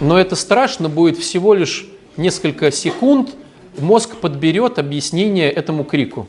Но 0.00 0.18
это 0.18 0.36
страшно 0.36 0.88
будет 0.88 1.18
всего 1.18 1.52
лишь 1.52 1.86
несколько 2.16 2.70
секунд, 2.70 3.36
мозг 3.76 4.16
подберет 4.16 4.78
объяснение 4.78 5.50
этому 5.50 5.84
крику. 5.84 6.26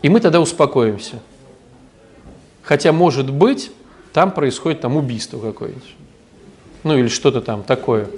И 0.00 0.08
мы 0.08 0.20
тогда 0.20 0.40
успокоимся. 0.40 1.20
Хотя, 2.62 2.90
может 2.92 3.30
быть, 3.30 3.70
там 4.14 4.30
происходит 4.30 4.80
там 4.80 4.96
убийство 4.96 5.38
какое-нибудь. 5.38 5.96
Ну 6.82 6.96
или 6.96 7.08
что-то 7.08 7.42
там 7.42 7.62
такое. 7.62 8.08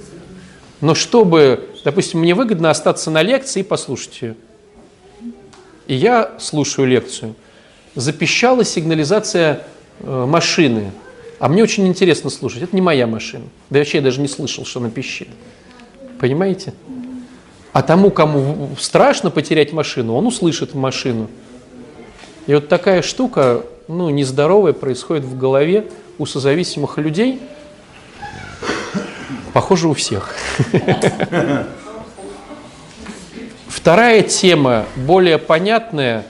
Но 0.80 0.94
чтобы, 0.94 1.68
допустим, 1.82 2.20
мне 2.20 2.32
выгодно 2.32 2.70
остаться 2.70 3.10
на 3.10 3.22
лекции 3.22 3.58
и 3.58 3.64
послушать 3.64 4.22
ее. 4.22 4.36
И 5.88 5.96
я 5.96 6.36
слушаю 6.38 6.86
лекцию. 6.86 7.34
Запищала 7.96 8.64
сигнализация 8.64 9.62
э, 10.00 10.26
машины. 10.26 10.92
А 11.38 11.48
мне 11.48 11.62
очень 11.62 11.86
интересно 11.86 12.30
слушать. 12.30 12.62
Это 12.62 12.76
не 12.76 12.82
моя 12.82 13.06
машина. 13.06 13.44
Да 13.70 13.78
вообще 13.78 13.98
я 13.98 14.04
даже 14.04 14.20
не 14.20 14.28
слышал, 14.28 14.64
что 14.64 14.80
она 14.80 14.90
пищит. 14.90 15.28
Понимаете? 16.20 16.72
А 17.72 17.82
тому, 17.82 18.10
кому 18.10 18.70
страшно 18.78 19.30
потерять 19.30 19.72
машину, 19.72 20.14
он 20.14 20.26
услышит 20.26 20.74
машину. 20.74 21.28
И 22.46 22.54
вот 22.54 22.68
такая 22.68 23.02
штука, 23.02 23.64
ну, 23.88 24.08
нездоровая, 24.10 24.72
происходит 24.72 25.24
в 25.24 25.36
голове 25.36 25.86
у 26.18 26.26
созависимых 26.26 26.96
людей, 26.98 27.40
похоже, 29.52 29.88
у 29.88 29.94
всех. 29.94 30.34
Вторая 33.68 34.22
тема, 34.22 34.86
более 34.96 35.38
понятная, 35.38 36.24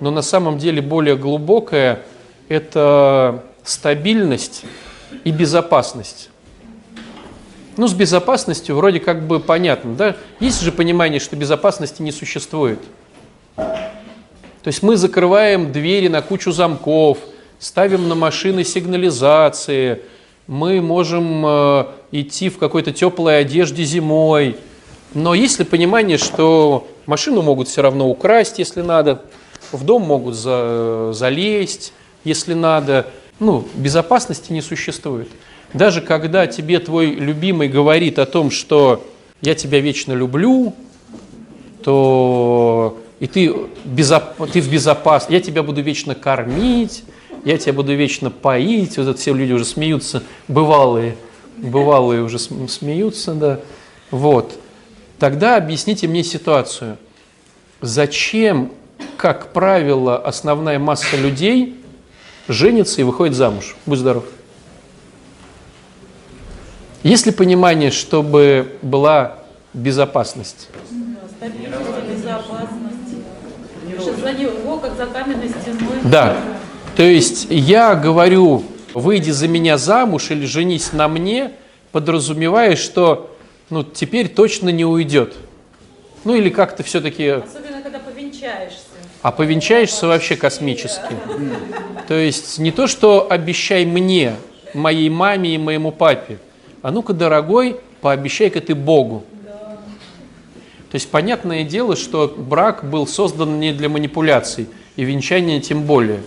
но 0.00 0.10
на 0.10 0.22
самом 0.22 0.58
деле 0.58 0.82
более 0.82 1.16
глубокая, 1.16 2.02
это 2.48 3.44
стабильность 3.64 4.64
и 5.24 5.30
безопасность. 5.30 6.30
Ну, 7.76 7.86
с 7.86 7.94
безопасностью 7.94 8.74
вроде 8.74 8.98
как 8.98 9.26
бы 9.26 9.38
понятно, 9.38 9.94
да? 9.94 10.16
Есть 10.40 10.62
же 10.62 10.72
понимание, 10.72 11.20
что 11.20 11.36
безопасности 11.36 12.02
не 12.02 12.10
существует. 12.10 12.80
То 13.56 14.66
есть 14.66 14.82
мы 14.82 14.96
закрываем 14.96 15.72
двери 15.72 16.08
на 16.08 16.20
кучу 16.20 16.50
замков, 16.50 17.18
ставим 17.58 18.08
на 18.08 18.14
машины 18.14 18.64
сигнализации, 18.64 20.02
мы 20.48 20.80
можем 20.80 21.44
э, 21.46 21.84
идти 22.10 22.48
в 22.48 22.58
какой-то 22.58 22.90
теплой 22.90 23.40
одежде 23.40 23.84
зимой. 23.84 24.56
Но 25.14 25.34
есть 25.34 25.58
ли 25.58 25.64
понимание, 25.64 26.18
что 26.18 26.88
машину 27.06 27.42
могут 27.42 27.68
все 27.68 27.82
равно 27.82 28.08
украсть, 28.08 28.58
если 28.58 28.80
надо, 28.80 29.22
в 29.72 29.84
дом 29.84 30.02
могут 30.02 30.34
за, 30.34 31.12
залезть, 31.12 31.92
если 32.24 32.54
надо. 32.54 33.06
Ну, 33.40 33.66
безопасности 33.74 34.52
не 34.52 34.62
существует. 34.62 35.28
Даже 35.74 36.00
когда 36.00 36.46
тебе 36.46 36.78
твой 36.78 37.10
любимый 37.10 37.68
говорит 37.68 38.18
о 38.18 38.26
том, 38.26 38.50
что 38.50 39.04
я 39.40 39.54
тебя 39.54 39.80
вечно 39.80 40.12
люблю, 40.12 40.74
то 41.82 42.98
и 43.20 43.26
ты, 43.26 43.54
безоп... 43.84 44.50
ты 44.52 44.60
в 44.60 44.70
безопасности, 44.70 45.32
я 45.32 45.40
тебя 45.40 45.62
буду 45.62 45.82
вечно 45.82 46.14
кормить, 46.14 47.04
я 47.44 47.58
тебя 47.58 47.72
буду 47.72 47.94
вечно 47.94 48.30
поить, 48.30 48.96
вот 48.96 49.08
это 49.08 49.18
все 49.18 49.34
люди 49.34 49.52
уже 49.52 49.64
смеются, 49.64 50.22
бывалые, 50.48 51.16
бывалые 51.56 52.22
уже 52.22 52.38
смеются, 52.38 53.34
да, 53.34 53.60
вот. 54.10 54.58
Тогда 55.18 55.56
объясните 55.56 56.06
мне 56.06 56.22
ситуацию. 56.22 56.96
Зачем, 57.80 58.72
как 59.18 59.52
правило, 59.52 60.16
основная 60.16 60.78
масса 60.78 61.16
людей 61.16 61.82
женится 62.46 63.00
и 63.00 63.04
выходит 63.04 63.34
замуж? 63.34 63.74
Будь 63.84 63.98
здоров. 63.98 64.24
Есть 67.02 67.26
ли 67.26 67.32
понимание, 67.32 67.90
чтобы 67.90 68.78
была 68.80 69.40
безопасность? 69.74 70.68
Да. 76.04 76.36
То 76.96 77.02
есть 77.02 77.48
я 77.50 77.96
говорю, 77.96 78.62
выйди 78.94 79.32
за 79.32 79.48
меня 79.48 79.78
замуж 79.78 80.30
или 80.30 80.46
женись 80.46 80.92
на 80.92 81.08
мне, 81.08 81.52
подразумевая, 81.90 82.76
что 82.76 83.36
ну, 83.68 83.82
теперь 83.82 84.28
точно 84.28 84.68
не 84.68 84.84
уйдет. 84.84 85.34
Ну 86.22 86.36
или 86.36 86.50
как-то 86.50 86.84
все-таки... 86.84 87.26
Особенно, 87.28 87.82
когда 87.82 87.98
повенчаешься. 87.98 88.87
А 89.22 89.32
повенчаешься 89.32 90.06
вообще 90.06 90.36
космически. 90.36 91.14
То 92.06 92.14
есть 92.14 92.58
не 92.58 92.70
то, 92.70 92.86
что 92.86 93.26
обещай 93.30 93.84
мне, 93.84 94.34
моей 94.74 95.10
маме 95.10 95.54
и 95.54 95.58
моему 95.58 95.92
папе, 95.92 96.38
а 96.82 96.90
ну-ка, 96.90 97.12
дорогой, 97.12 97.80
пообещай-ка 98.00 98.60
ты 98.60 98.74
Богу. 98.74 99.24
То 100.90 100.94
есть 100.94 101.10
понятное 101.10 101.64
дело, 101.64 101.96
что 101.96 102.32
брак 102.34 102.88
был 102.88 103.06
создан 103.06 103.60
не 103.60 103.72
для 103.72 103.88
манипуляций, 103.88 104.68
и 104.96 105.04
венчание 105.04 105.60
тем 105.60 105.82
более. 105.82 106.20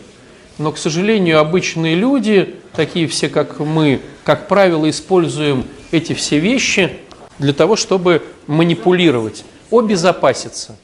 Но, 0.58 0.72
к 0.72 0.78
сожалению, 0.78 1.40
обычные 1.40 1.96
люди, 1.96 2.56
такие 2.74 3.08
все, 3.08 3.30
как 3.30 3.60
мы, 3.60 4.02
как 4.24 4.48
правило, 4.48 4.88
используем 4.90 5.66
эти 5.92 6.14
все 6.14 6.38
вещи 6.38 6.92
для 7.40 7.54
того, 7.54 7.76
чтобы 7.76 8.22
манипулировать, 8.46 9.44
обезопаситься. 9.72 10.76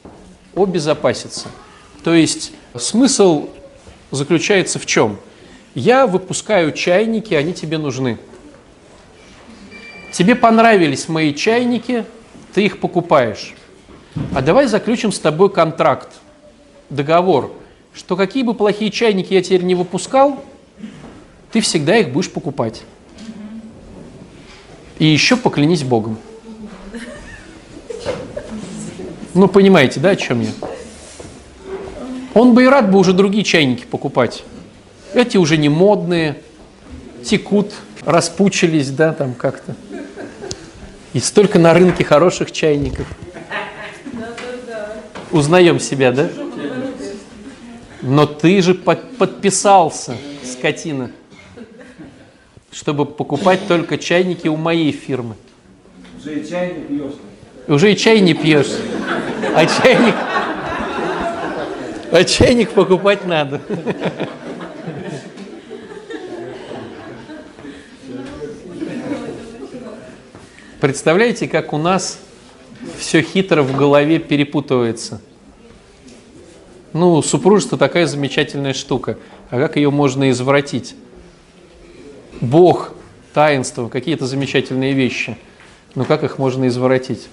Обезопаситься. 0.56 1.48
То 2.04 2.14
есть 2.14 2.52
смысл 2.76 3.48
заключается 4.10 4.78
в 4.78 4.86
чем? 4.86 5.18
Я 5.74 6.06
выпускаю 6.06 6.72
чайники, 6.72 7.34
они 7.34 7.52
тебе 7.52 7.78
нужны. 7.78 8.18
Тебе 10.12 10.34
понравились 10.34 11.08
мои 11.08 11.34
чайники, 11.34 12.04
ты 12.54 12.64
их 12.64 12.80
покупаешь. 12.80 13.54
А 14.34 14.40
давай 14.42 14.66
заключим 14.66 15.12
с 15.12 15.18
тобой 15.18 15.50
контракт, 15.50 16.14
договор, 16.90 17.52
что 17.92 18.16
какие 18.16 18.42
бы 18.42 18.54
плохие 18.54 18.90
чайники 18.90 19.34
я 19.34 19.42
теперь 19.42 19.62
не 19.62 19.74
выпускал, 19.74 20.42
ты 21.52 21.60
всегда 21.60 21.96
их 21.96 22.10
будешь 22.10 22.30
покупать. 22.30 22.82
И 24.98 25.04
еще 25.04 25.36
поклянись 25.36 25.82
Богом. 25.82 26.18
Ну, 29.34 29.46
понимаете, 29.46 30.00
да, 30.00 30.10
о 30.10 30.16
чем 30.16 30.40
я? 30.40 30.50
Он 32.34 32.54
бы 32.54 32.64
и 32.64 32.66
рад 32.66 32.90
бы 32.90 32.98
уже 32.98 33.12
другие 33.12 33.44
чайники 33.44 33.84
покупать. 33.84 34.44
Эти 35.14 35.36
уже 35.36 35.56
не 35.56 35.68
модные, 35.68 36.36
текут, 37.24 37.72
распучились, 38.04 38.90
да, 38.90 39.12
там 39.12 39.34
как-то. 39.34 39.74
И 41.12 41.20
столько 41.20 41.58
на 41.58 41.74
рынке 41.74 42.04
хороших 42.04 42.52
чайников. 42.52 43.06
Узнаем 45.30 45.80
себя, 45.80 46.12
да? 46.12 46.28
Но 48.02 48.26
ты 48.26 48.62
же 48.62 48.74
под, 48.74 49.16
подписался, 49.16 50.16
скотина, 50.44 51.10
чтобы 52.70 53.04
покупать 53.06 53.66
только 53.66 53.98
чайники 53.98 54.48
у 54.48 54.56
моей 54.56 54.92
фирмы. 54.92 55.34
Уже 56.18 56.40
и 56.40 56.48
чай 56.48 56.74
не 56.74 56.84
пьешь. 56.84 57.12
Уже 57.66 57.92
и 57.92 57.96
чай 57.96 58.20
не 58.20 58.34
пьешь. 58.34 58.70
А 59.54 59.66
чайник, 59.66 60.14
а 62.10 62.24
чайник 62.24 62.70
покупать 62.70 63.26
надо. 63.26 63.60
Представляете, 70.80 71.48
как 71.48 71.72
у 71.72 71.78
нас 71.78 72.20
все 72.98 73.20
хитро 73.20 73.62
в 73.62 73.76
голове 73.76 74.18
перепутывается. 74.18 75.20
Ну, 76.92 77.20
супружество 77.22 77.76
такая 77.76 78.06
замечательная 78.06 78.72
штука. 78.72 79.18
А 79.50 79.58
как 79.58 79.76
ее 79.76 79.90
можно 79.90 80.30
извратить? 80.30 80.94
Бог, 82.40 82.94
таинство, 83.34 83.88
какие-то 83.88 84.26
замечательные 84.26 84.92
вещи. 84.92 85.36
Но 85.94 86.04
как 86.04 86.22
их 86.22 86.38
можно 86.38 86.68
извратить? 86.68 87.28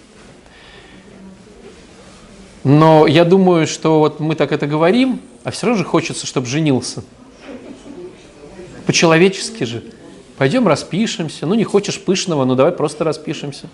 Но 2.66 3.06
я 3.06 3.26
думаю, 3.26 3.68
что 3.68 4.00
вот 4.00 4.20
мы 4.20 4.34
так 4.34 4.52
это 4.52 4.66
говорим, 4.66 5.22
а 5.44 5.52
все 5.52 5.68
равно 5.68 5.78
же 5.78 5.88
хочется, 5.88 6.26
чтобы 6.26 6.48
женился. 6.48 7.04
По-человечески 8.88 9.64
же. 9.66 9.84
Пойдем 10.40 10.68
распишемся. 10.68 11.46
Ну, 11.46 11.54
не 11.54 11.64
хочешь 11.64 12.02
пышного, 12.02 12.44
ну 12.44 12.56
давай 12.56 12.72
просто 12.72 13.04
распишемся. 13.04 13.70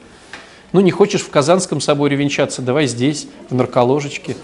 Ну, 0.74 0.82
не 0.82 0.92
хочешь 0.92 1.22
в 1.22 1.30
Казанском 1.30 1.80
соборе 1.80 2.18
венчаться, 2.18 2.62
давай 2.62 2.86
здесь, 2.86 3.28
в 3.50 3.56
нарколожечке, 3.56 4.36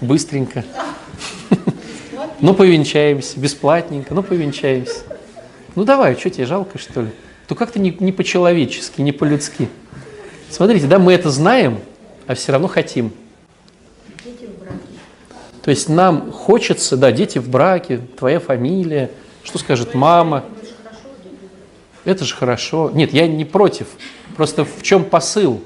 быстренько. 0.00 0.64
Ну, 2.42 2.54
повенчаемся, 2.54 3.38
бесплатненько, 3.38 4.14
ну, 4.14 4.22
повенчаемся. 4.22 5.00
Ну, 5.74 5.84
давай, 5.84 6.16
что 6.16 6.30
тебе, 6.30 6.46
жалко, 6.46 6.78
что 6.78 7.02
ли? 7.02 7.08
То 7.46 7.54
как-то 7.54 7.78
не, 7.78 8.12
по-человечески, 8.12 9.02
не 9.02 9.12
по-людски. 9.12 9.68
Смотрите, 10.48 10.86
да, 10.86 10.98
мы 10.98 11.12
это 11.12 11.28
знаем, 11.30 11.80
а 12.26 12.34
все 12.34 12.52
равно 12.52 12.66
хотим. 12.66 13.12
То 15.62 15.70
есть 15.70 15.88
нам 15.88 16.32
хочется, 16.32 16.96
да, 16.96 17.12
дети 17.12 17.38
в 17.38 17.48
браке, 17.48 18.00
твоя 18.18 18.40
фамилия, 18.40 19.10
что 19.42 19.58
скажет 19.58 19.94
мама. 19.94 20.44
Это 22.04 22.24
же 22.24 22.34
хорошо. 22.34 22.90
Нет, 22.94 23.12
я 23.12 23.26
не 23.26 23.44
против. 23.44 23.88
Просто 24.36 24.64
в 24.64 24.82
чем 24.82 25.04
посыл? 25.04 25.60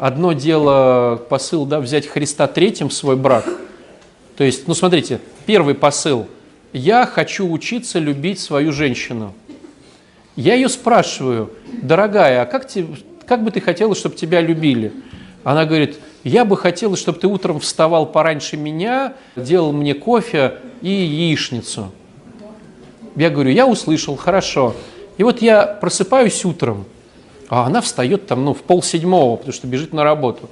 Одно 0.00 0.32
дело 0.32 1.16
посыл, 1.28 1.64
да, 1.64 1.80
взять 1.80 2.06
Христа 2.06 2.46
третьим 2.46 2.88
в 2.88 2.92
свой 2.92 3.16
брак. 3.16 3.44
То 4.36 4.44
есть, 4.44 4.68
ну 4.68 4.74
смотрите, 4.74 5.20
первый 5.46 5.74
посыл. 5.74 6.26
Я 6.72 7.06
хочу 7.06 7.50
учиться 7.50 7.98
любить 7.98 8.38
свою 8.38 8.72
женщину. 8.72 9.34
Я 10.36 10.54
ее 10.54 10.68
спрашиваю, 10.68 11.50
дорогая, 11.82 12.42
а 12.42 12.46
как, 12.46 12.68
тебе, 12.68 12.96
как 13.26 13.42
бы 13.42 13.50
ты 13.50 13.60
хотела, 13.60 13.94
чтобы 13.96 14.14
тебя 14.14 14.40
любили? 14.40 14.92
Она 15.42 15.64
говорит, 15.64 15.98
я 16.28 16.44
бы 16.44 16.56
хотела, 16.56 16.96
чтобы 16.96 17.18
ты 17.18 17.26
утром 17.26 17.60
вставал 17.60 18.06
пораньше 18.06 18.56
меня, 18.56 19.14
делал 19.36 19.72
мне 19.72 19.94
кофе 19.94 20.54
и 20.82 20.90
яичницу. 20.90 21.90
Я 23.16 23.30
говорю, 23.30 23.50
я 23.50 23.66
услышал, 23.66 24.16
хорошо. 24.16 24.74
И 25.16 25.22
вот 25.22 25.42
я 25.42 25.66
просыпаюсь 25.66 26.44
утром, 26.44 26.84
а 27.48 27.66
она 27.66 27.80
встает 27.80 28.26
там, 28.26 28.44
ну, 28.44 28.54
в 28.54 28.62
полседьмого, 28.62 29.36
потому 29.36 29.52
что 29.52 29.66
бежит 29.66 29.92
на 29.92 30.04
работу. 30.04 30.48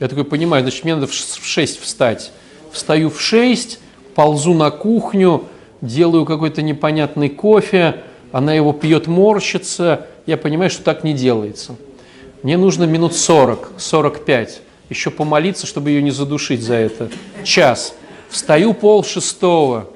Я 0.00 0.08
такой 0.08 0.24
понимаю, 0.24 0.62
значит, 0.62 0.84
мне 0.84 0.94
надо 0.94 1.06
в 1.06 1.12
шесть 1.12 1.80
встать. 1.80 2.32
Встаю 2.72 3.10
в 3.10 3.20
шесть, 3.20 3.80
ползу 4.14 4.54
на 4.54 4.70
кухню, 4.70 5.44
делаю 5.80 6.24
какой-то 6.24 6.62
непонятный 6.62 7.28
кофе, 7.28 8.02
она 8.32 8.52
его 8.54 8.72
пьет, 8.72 9.06
морщится. 9.06 10.06
Я 10.26 10.36
понимаю, 10.36 10.70
что 10.70 10.82
так 10.82 11.04
не 11.04 11.14
делается. 11.14 11.76
Мне 12.42 12.56
нужно 12.56 12.84
минут 12.84 13.14
40, 13.14 13.72
45. 13.76 14.62
Еще 14.88 15.10
помолиться, 15.10 15.66
чтобы 15.66 15.90
ее 15.90 16.02
не 16.02 16.10
задушить 16.10 16.62
за 16.62 16.74
это. 16.74 17.10
Час. 17.44 17.94
Встаю 18.30 18.72
пол 18.72 19.04
шестого. 19.04 19.90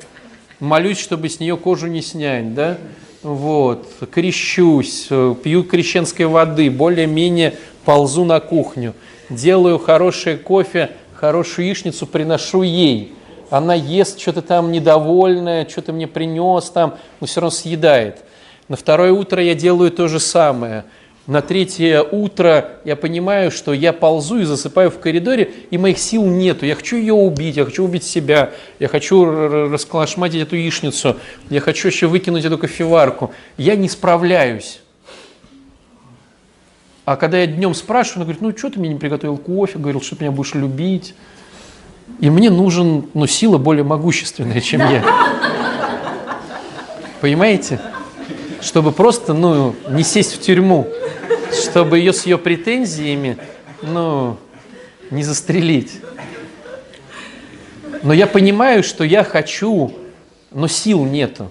Молюсь, 0.61 1.01
чтобы 1.01 1.29
с 1.29 1.41
нее 1.41 1.57
кожу 1.57 1.87
не 1.87 2.03
снять, 2.03 2.55
да? 2.55 2.77
Вот. 3.23 3.89
Крещусь, 4.11 5.09
пью 5.43 5.65
крещенской 5.65 6.27
воды, 6.27 6.71
более-менее 6.71 7.55
ползу 7.85 8.25
на 8.25 8.41
кухню. 8.41 8.95
Делаю 9.31 9.79
хорошее 9.79 10.37
кофе, 10.37 10.91
хорошую 11.15 11.67
яичницу, 11.67 12.07
приношу 12.07 12.63
ей. 12.63 13.15
Она 13.49 13.75
ест 13.75 14.21
что-то 14.21 14.43
там 14.43 14.73
недовольное, 14.73 15.67
что-то 15.69 15.93
мне 15.93 16.07
принес 16.07 16.71
там, 16.71 16.97
но 17.21 17.27
все 17.27 17.41
равно 17.41 17.51
съедает. 17.51 18.25
На 18.69 18.77
второе 18.77 19.13
утро 19.13 19.43
я 19.43 19.55
делаю 19.55 19.91
то 19.91 20.07
же 20.07 20.21
самое– 20.21 20.85
на 21.27 21.41
третье 21.41 22.03
утро 22.03 22.71
я 22.85 22.97
понимаю, 22.97 23.53
что 23.53 23.73
я 23.73 23.93
ползу 23.93 24.41
и 24.41 24.45
засыпаю 24.45 24.91
в 24.91 24.99
коридоре, 24.99 25.53
и 25.71 25.79
моих 25.79 25.99
сил 25.99 26.25
нету. 26.25 26.67
Я 26.67 26.75
хочу 26.75 26.97
ее 26.97 27.15
убить, 27.15 27.57
я 27.57 27.65
хочу 27.65 27.85
убить 27.85 28.03
себя, 28.03 28.51
я 28.81 28.89
хочу 28.89 29.25
расколошматить 29.25 30.43
эту 30.43 30.57
яичницу, 30.57 31.17
я 31.49 31.61
хочу 31.61 31.89
еще 31.89 32.09
выкинуть 32.09 32.45
эту 32.45 32.59
кофеварку. 32.59 33.33
Я 33.57 33.77
не 33.77 33.89
справляюсь. 33.89 34.81
А 37.05 37.17
когда 37.17 37.39
я 37.39 37.47
днем 37.47 37.75
спрашиваю, 37.75 38.21
он 38.21 38.25
говорит, 38.25 38.43
ну 38.43 38.57
что 38.57 38.71
ты 38.71 38.81
мне 38.81 38.89
не 38.89 38.99
приготовил 38.99 39.37
кофе, 39.37 39.79
говорил, 39.79 40.01
что 40.01 40.17
ты 40.17 40.25
меня 40.25 40.33
будешь 40.33 40.55
любить. 40.55 41.15
И 42.21 42.31
мне 42.31 42.51
нужен, 42.51 43.07
ну, 43.15 43.27
сила 43.27 43.59
более 43.59 43.85
могущественная, 43.85 44.61
чем 44.61 44.81
я. 44.81 45.05
Понимаете? 47.21 47.81
Чтобы 48.63 48.93
просто, 48.93 49.35
ну, 49.35 49.75
не 49.91 50.05
сесть 50.05 50.37
в 50.37 50.41
тюрьму 50.41 50.89
чтобы 51.55 51.99
ее 51.99 52.13
с 52.13 52.27
ее 52.27 52.39
претензиями, 52.39 53.39
ну, 53.83 54.37
не 55.11 55.23
застрелить. 55.23 56.01
Но 58.03 58.13
я 58.13 58.27
понимаю, 58.27 58.83
что 58.83 59.05
я 59.05 59.25
хочу, 59.25 59.93
но 60.51 60.67
сил 60.67 61.05
нету. 61.05 61.51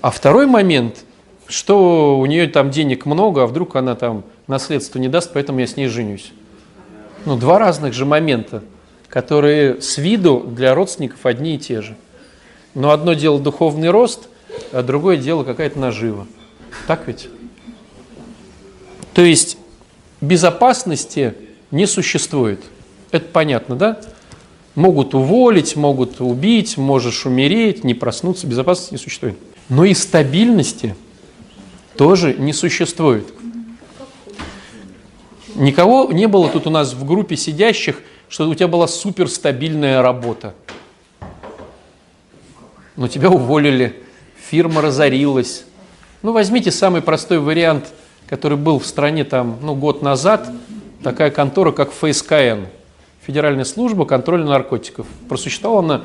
А 0.00 0.10
второй 0.10 0.46
момент, 0.46 1.04
что 1.46 2.18
у 2.18 2.24
нее 2.26 2.46
там 2.46 2.70
денег 2.70 3.04
много, 3.04 3.42
а 3.42 3.46
вдруг 3.46 3.76
она 3.76 3.94
там 3.94 4.24
наследство 4.46 4.98
не 4.98 5.08
даст, 5.08 5.32
поэтому 5.34 5.60
я 5.60 5.66
с 5.66 5.76
ней 5.76 5.88
женюсь. 5.88 6.32
Ну, 7.26 7.36
два 7.36 7.58
разных 7.58 7.92
же 7.92 8.06
момента, 8.06 8.62
которые 9.08 9.82
с 9.82 9.98
виду 9.98 10.40
для 10.40 10.74
родственников 10.74 11.26
одни 11.26 11.56
и 11.56 11.58
те 11.58 11.82
же. 11.82 11.96
Но 12.72 12.92
одно 12.92 13.12
дело 13.12 13.38
духовный 13.38 13.90
рост, 13.90 14.28
а 14.72 14.82
другое 14.82 15.16
дело 15.16 15.44
какая-то 15.44 15.78
нажива. 15.78 16.26
Так 16.86 17.06
ведь? 17.06 17.28
То 19.14 19.22
есть 19.22 19.56
безопасности 20.20 21.34
не 21.70 21.86
существует. 21.86 22.60
Это 23.10 23.26
понятно, 23.26 23.76
да? 23.76 24.00
Могут 24.74 25.14
уволить, 25.14 25.76
могут 25.76 26.20
убить, 26.20 26.76
можешь 26.76 27.26
умереть, 27.26 27.82
не 27.82 27.94
проснуться, 27.94 28.46
безопасности 28.46 28.94
не 28.94 28.98
существует. 28.98 29.36
Но 29.68 29.84
и 29.84 29.94
стабильности 29.94 30.94
тоже 31.96 32.34
не 32.34 32.52
существует. 32.52 33.26
Никого 35.54 36.10
не 36.12 36.26
было 36.26 36.48
тут 36.48 36.66
у 36.66 36.70
нас 36.70 36.94
в 36.94 37.04
группе 37.04 37.36
сидящих, 37.36 38.00
что 38.28 38.48
у 38.48 38.54
тебя 38.54 38.68
была 38.68 38.86
суперстабильная 38.86 40.00
работа. 40.00 40.54
Но 42.96 43.08
тебя 43.08 43.28
уволили, 43.28 44.02
фирма 44.50 44.82
разорилась. 44.82 45.64
Ну, 46.22 46.32
возьмите 46.32 46.70
самый 46.70 47.02
простой 47.02 47.38
вариант– 47.38 47.86
который 48.30 48.56
был 48.56 48.78
в 48.78 48.86
стране 48.86 49.24
там, 49.24 49.58
ну, 49.60 49.74
год 49.74 50.02
назад, 50.02 50.48
такая 51.02 51.32
контора, 51.32 51.72
как 51.72 51.90
ФСКН, 51.90 52.66
Федеральная 53.26 53.64
служба 53.64 54.04
контроля 54.04 54.44
наркотиков. 54.44 55.04
Просуществовала 55.28 55.80
она 55.80 56.02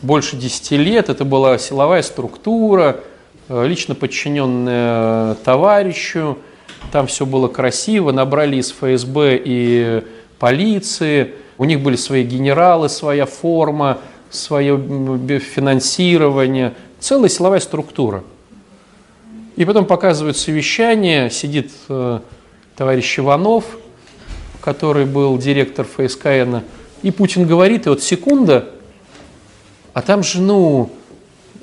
больше 0.00 0.36
10 0.36 0.70
лет, 0.72 1.08
это 1.08 1.24
была 1.24 1.58
силовая 1.58 2.02
структура, 2.02 3.00
э, 3.48 3.66
лично 3.66 3.96
подчиненная 3.96 5.34
товарищу, 5.34 6.38
там 6.92 7.08
все 7.08 7.26
было 7.26 7.48
красиво, 7.48 8.12
набрали 8.12 8.56
из 8.56 8.70
ФСБ 8.70 9.42
и 9.44 10.04
полиции, 10.38 11.34
у 11.58 11.64
них 11.64 11.80
были 11.80 11.96
свои 11.96 12.22
генералы, 12.22 12.88
своя 12.88 13.26
форма, 13.26 13.98
свое 14.30 14.78
финансирование, 15.40 16.74
целая 17.00 17.28
силовая 17.28 17.60
структура– 17.60 18.24
и 19.58 19.64
потом 19.64 19.86
показывают 19.86 20.36
совещание, 20.36 21.30
сидит 21.30 21.72
э, 21.88 22.20
товарищ 22.76 23.18
Иванов, 23.18 23.64
который 24.60 25.04
был 25.04 25.36
директор 25.36 25.84
ФСКН, 25.84 26.58
и 27.02 27.10
Путин 27.10 27.44
говорит, 27.44 27.86
и 27.86 27.88
вот 27.88 28.00
секунда, 28.00 28.68
а 29.94 30.02
там 30.02 30.22
же, 30.22 30.40
ну, 30.40 30.92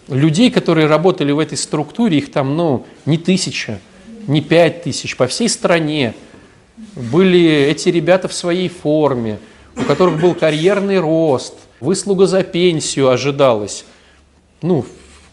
людей, 0.09 0.51
которые 0.51 0.87
работали 0.87 1.31
в 1.31 1.39
этой 1.39 1.57
структуре, 1.57 2.17
их 2.17 2.33
там, 2.33 2.57
ну, 2.57 2.85
не 3.05 3.17
тысяча, 3.17 3.79
не 4.27 4.41
пять 4.41 4.83
тысяч, 4.83 5.15
по 5.15 5.27
всей 5.27 5.47
стране 5.47 6.15
были 6.97 7.49
эти 7.49 7.87
ребята 7.87 8.27
в 8.27 8.33
своей 8.33 8.67
форме, 8.67 9.39
у 9.77 9.83
которых 9.83 10.19
был 10.19 10.35
карьерный 10.35 10.99
рост, 10.99 11.53
выслуга 11.79 12.25
за 12.25 12.43
пенсию 12.43 13.07
ожидалась. 13.07 13.85
Ну, 14.61 14.85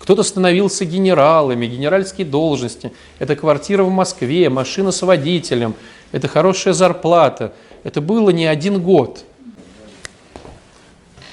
кто-то 0.03 0.25
становился 0.25 0.85
генералами, 0.85 1.65
генеральские 1.67 2.27
должности. 2.27 2.93
Это 3.21 3.37
квартира 3.37 3.85
в 3.85 3.91
Москве, 3.91 4.51
машина 4.51 4.91
с 4.91 5.01
водителем, 5.03 5.77
это 6.11 6.27
хорошая 6.27 6.75
зарплата. 6.75 7.53
Это 7.85 8.01
было 8.01 8.31
не 8.31 8.47
один 8.47 8.83
год. 8.83 9.25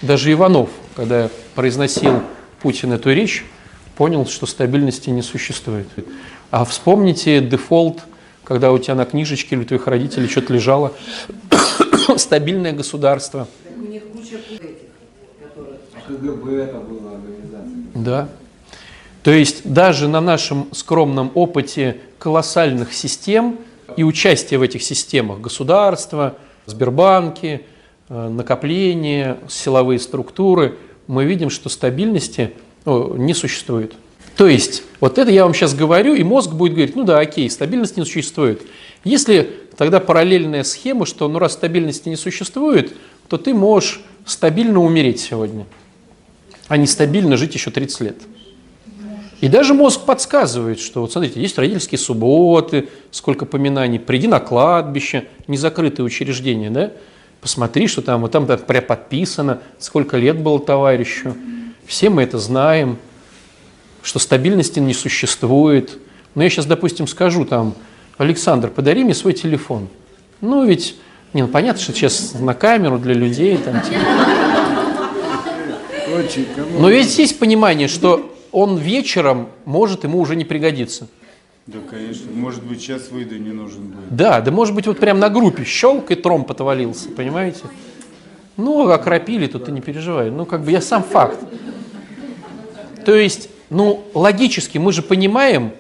Даже 0.04 0.32
Иванов, 0.32 0.70
когда 0.96 1.32
произносил 1.56 2.22
Путин 2.62 2.94
эту 2.94 3.12
речь, 3.12 3.44
понял, 3.98 4.28
что 4.28 4.46
стабильности 4.46 5.10
не 5.10 5.24
существует. 5.24 5.88
А 6.52 6.64
вспомните 6.64 7.42
дефолт, 7.42 8.04
когда 8.44 8.72
у 8.72 8.78
тебя 8.78 8.94
на 8.94 9.06
книжечке 9.06 9.56
или 9.56 9.64
у 9.64 9.66
твоих 9.66 9.88
родителей 9.88 10.28
что-то 10.28 10.54
лежало. 10.54 10.94
Стабильное 12.18 12.74
государство. 12.74 13.48
У 13.76 13.82
них 13.82 14.04
куча 14.10 14.36
этих, 14.36 14.78
которые... 15.42 15.80
КГБ 16.08 16.56
это 16.56 16.78
была 16.78 17.14
организация. 17.16 17.92
Да. 17.96 18.30
То 19.24 19.32
есть 19.32 19.70
даже 19.72 20.08
на 20.08 20.22
нашем 20.22 20.68
скромном 20.72 21.32
опыте 21.34 21.98
колоссальных 22.18 22.94
систем 22.94 23.58
и 23.98 24.04
участия 24.04 24.58
в 24.58 24.62
этих 24.62 24.84
системах 24.84 25.42
государства, 25.42 26.36
Сбербанки, 26.66 27.62
э, 28.08 28.30
накопления, 28.30 29.38
силовые 29.50 30.00
структуры, 30.00 30.78
мы 31.08 31.26
видим, 31.26 31.50
что 31.50 31.70
стабильности 31.70 32.52
ну, 32.86 33.16
не 33.16 33.34
существует. 33.34 33.96
То 34.38 34.48
есть, 34.48 34.84
вот 35.02 35.18
это 35.18 35.32
я 35.32 35.44
вам 35.44 35.54
сейчас 35.54 35.74
говорю, 35.74 36.14
и 36.14 36.24
мозг 36.24 36.52
будет 36.52 36.74
говорить, 36.74 36.96
ну 36.96 37.04
да, 37.04 37.20
окей, 37.20 37.50
стабильности 37.50 38.00
не 38.00 38.06
существует. 38.06 38.62
Если 39.04 39.50
тогда 39.76 40.00
параллельная 40.00 40.64
схема, 40.64 41.06
что 41.06 41.28
ну 41.28 41.40
раз 41.40 41.54
стабильности 41.54 42.08
не 42.08 42.16
существует, 42.16 42.94
то 43.28 43.38
ты 43.38 43.54
можешь 43.54 44.02
стабильно 44.26 44.80
умереть 44.80 45.20
сегодня, 45.20 45.66
а 46.68 46.78
не 46.78 46.88
стабильно 46.88 47.36
жить 47.36 47.54
еще 47.56 47.72
30 47.72 48.02
лет. 48.02 48.18
И 49.42 49.48
даже 49.48 49.74
мозг 49.74 50.02
подсказывает, 50.02 50.80
что 50.80 51.02
вот 51.02 51.14
смотрите, 51.14 51.40
есть 51.40 51.58
родительские 51.58 51.98
субботы, 51.98 52.90
сколько 53.12 53.46
поминаний, 53.46 54.00
приди 54.00 54.28
на 54.28 54.40
кладбище, 54.40 55.28
незакрытые 55.48 56.06
учреждения, 56.06 56.70
да, 56.70 56.92
посмотри, 57.40 57.88
что 57.88 58.02
там, 58.02 58.22
вот 58.22 58.32
там 58.32 58.46
прям 58.46 58.84
подписано, 58.84 59.62
сколько 59.80 60.18
лет 60.18 60.42
было 60.42 60.60
товарищу. 60.60 61.36
Все 61.86 62.10
мы 62.10 62.24
это 62.24 62.38
знаем, 62.38 62.98
что 64.04 64.20
стабильности 64.20 64.80
не 64.80 64.94
существует. 64.94 65.98
Но 66.36 66.44
я 66.44 66.50
сейчас, 66.50 66.66
допустим, 66.66 67.08
скажу 67.08 67.46
там, 67.46 67.76
Александр, 68.18 68.70
подари 68.70 69.04
мне 69.06 69.14
свой 69.14 69.34
телефон. 69.34 69.88
Ну 70.42 70.66
ведь, 70.66 70.98
не, 71.34 71.44
ну 71.44 71.48
понятно, 71.48 71.82
что 71.82 71.94
сейчас 71.94 72.34
на 72.34 72.54
камеру 72.54 73.00
для 73.00 73.14
людей. 73.14 73.58
Там, 73.58 73.82
типа. 73.82 74.00
Но 76.78 76.90
ведь 76.90 77.18
есть 77.18 77.40
понимание, 77.40 77.88
что 77.88 78.36
он 78.52 78.78
вечером 78.78 79.50
может 79.66 80.04
ему 80.04 80.20
уже 80.20 80.36
не 80.36 80.46
пригодиться. 80.46 81.08
Да, 81.68 81.80
конечно. 81.88 82.32
Может 82.34 82.64
быть, 82.64 82.82
сейчас 82.82 83.10
выйду, 83.12 83.38
не 83.38 83.52
нужен 83.52 83.84
будет. 83.84 84.16
Да, 84.16 84.42
да 84.42 84.52
может 84.52 84.74
быть, 84.74 84.88
вот 84.88 84.98
прям 84.98 85.20
на 85.20 85.30
группе 85.30 85.64
щелк 85.64 86.10
и 86.10 86.16
тромб 86.16 86.50
отвалился, 86.50 87.10
понимаете? 87.10 87.62
Ну, 88.58 88.90
окропили, 88.90 89.48
тут 89.48 89.66
ты 89.66 89.72
не 89.72 89.80
переживай. 89.80 90.32
Ну, 90.32 90.46
как 90.46 90.64
бы 90.64 90.72
я 90.72 90.82
сам 90.82 91.04
факт. 91.04 91.40
То 93.06 93.16
есть, 93.16 93.50
ну, 93.70 94.04
логически 94.14 94.78
мы 94.78 94.92
же 94.92 95.02
понимаем, 95.02 95.72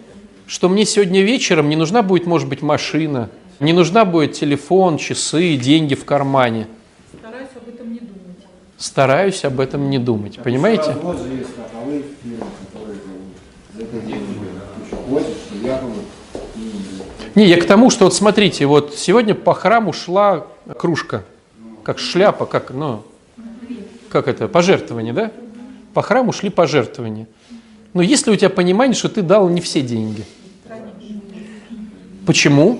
что 0.45 0.69
мне 0.69 0.85
сегодня 0.85 1.21
вечером 1.21 1.69
не 1.69 1.75
нужна 1.75 2.03
будет, 2.03 2.25
может 2.25 2.47
быть, 2.47 2.61
машина, 2.61 3.29
не 3.59 3.73
нужна 3.73 4.05
будет 4.05 4.33
телефон, 4.33 4.97
часы, 4.97 5.57
деньги 5.57 5.95
в 5.95 6.05
кармане. 6.05 6.67
Стараюсь 7.19 7.49
об 7.55 7.67
этом 7.67 7.93
не 7.93 7.99
думать. 7.99 8.37
Стараюсь 8.77 9.43
об 9.43 9.59
этом 9.59 9.89
не 9.89 9.99
думать, 9.99 10.39
понимаете? 10.39 10.95
Вот 11.01 11.19
же 11.19 11.27
есть 11.33 11.49
страховые 11.49 12.03
фирмы, 12.23 12.45
которые 12.71 12.97
за 13.75 13.83
это 13.83 13.99
деньги 14.07 14.39
платят, 15.09 15.37
что 15.45 15.67
якобы 15.67 15.93
Не, 17.35 17.45
я 17.45 17.59
к 17.59 17.65
тому, 17.65 17.89
что 17.89 18.05
вот 18.05 18.13
смотрите, 18.13 18.65
вот 18.65 18.95
сегодня 18.95 19.35
по 19.35 19.53
храму 19.53 19.93
шла 19.93 20.47
кружка, 20.77 21.23
как 21.83 21.99
шляпа, 21.99 22.45
как, 22.45 22.71
ну, 22.71 23.03
как 24.09 24.27
это, 24.27 24.47
пожертвование, 24.47 25.13
да? 25.13 25.31
По 25.93 26.01
храму 26.01 26.31
шли 26.31 26.49
пожертвования. 26.49 27.27
Но 27.93 28.01
есть 28.01 28.27
ли 28.27 28.33
у 28.33 28.35
тебя 28.35 28.49
понимание, 28.49 28.95
что 28.95 29.09
ты 29.09 29.21
дал 29.21 29.49
не 29.49 29.61
все 29.61 29.81
деньги? 29.81 30.25
Почему? 32.25 32.79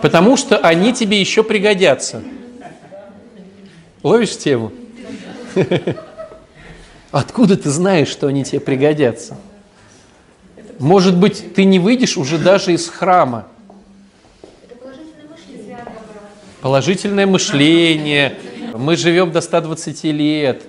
Потому 0.00 0.36
что 0.36 0.58
они 0.58 0.92
тебе 0.92 1.20
еще 1.20 1.42
пригодятся. 1.42 2.22
Ловишь 4.02 4.36
тему? 4.36 4.72
Откуда 7.10 7.56
ты 7.56 7.70
знаешь, 7.70 8.08
что 8.08 8.26
они 8.26 8.42
тебе 8.42 8.60
пригодятся? 8.60 9.36
Может 10.78 11.16
быть, 11.16 11.54
ты 11.54 11.64
не 11.64 11.78
выйдешь 11.78 12.16
уже 12.16 12.38
даже 12.38 12.72
из 12.72 12.88
храма. 12.88 13.46
Положительное 16.60 17.26
мышление. 17.26 18.36
Мы 18.74 18.96
живем 18.96 19.32
до 19.32 19.40
120 19.40 20.04
лет. 20.04 20.62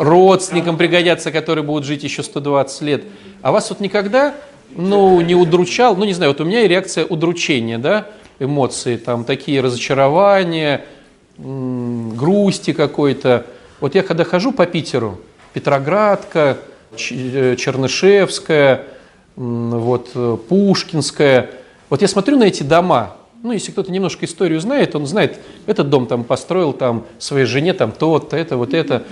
Родственникам 0.00 0.76
пригодятся, 0.76 1.30
которые 1.30 1.64
будут 1.64 1.84
жить 1.84 2.02
еще 2.02 2.22
120 2.22 2.82
лет. 2.82 3.04
А 3.42 3.52
вас 3.52 3.68
вот 3.70 3.80
никогда 3.80 4.34
ну, 4.74 5.20
не 5.20 5.34
удручал, 5.34 5.96
ну, 5.96 6.04
не 6.04 6.14
знаю, 6.14 6.32
вот 6.32 6.40
у 6.40 6.44
меня 6.44 6.62
и 6.62 6.68
реакция 6.68 7.04
удручения, 7.04 7.78
да, 7.78 8.06
эмоции, 8.38 8.96
там, 8.96 9.24
такие 9.24 9.60
разочарования, 9.60 10.84
грусти 11.36 12.72
какой-то. 12.72 13.46
Вот 13.80 13.94
я 13.94 14.02
когда 14.02 14.24
хожу 14.24 14.52
по 14.52 14.66
Питеру, 14.66 15.20
Петроградка, 15.52 16.58
Чернышевская, 16.96 18.86
м, 19.36 19.70
вот, 19.70 20.10
э, 20.14 20.36
Пушкинская, 20.48 21.50
вот 21.90 22.02
я 22.02 22.08
смотрю 22.08 22.38
на 22.38 22.44
эти 22.44 22.62
дома, 22.62 23.16
ну, 23.42 23.52
если 23.52 23.72
кто-то 23.72 23.90
немножко 23.90 24.24
историю 24.24 24.60
знает, 24.60 24.94
он 24.94 25.06
знает, 25.06 25.38
этот 25.66 25.90
дом 25.90 26.06
там 26.06 26.24
построил 26.24 26.72
там 26.72 27.04
своей 27.18 27.44
жене 27.44 27.74
там 27.74 27.92
то-то, 27.92 28.36
это, 28.36 28.56
вот 28.56 28.72
это. 28.72 29.04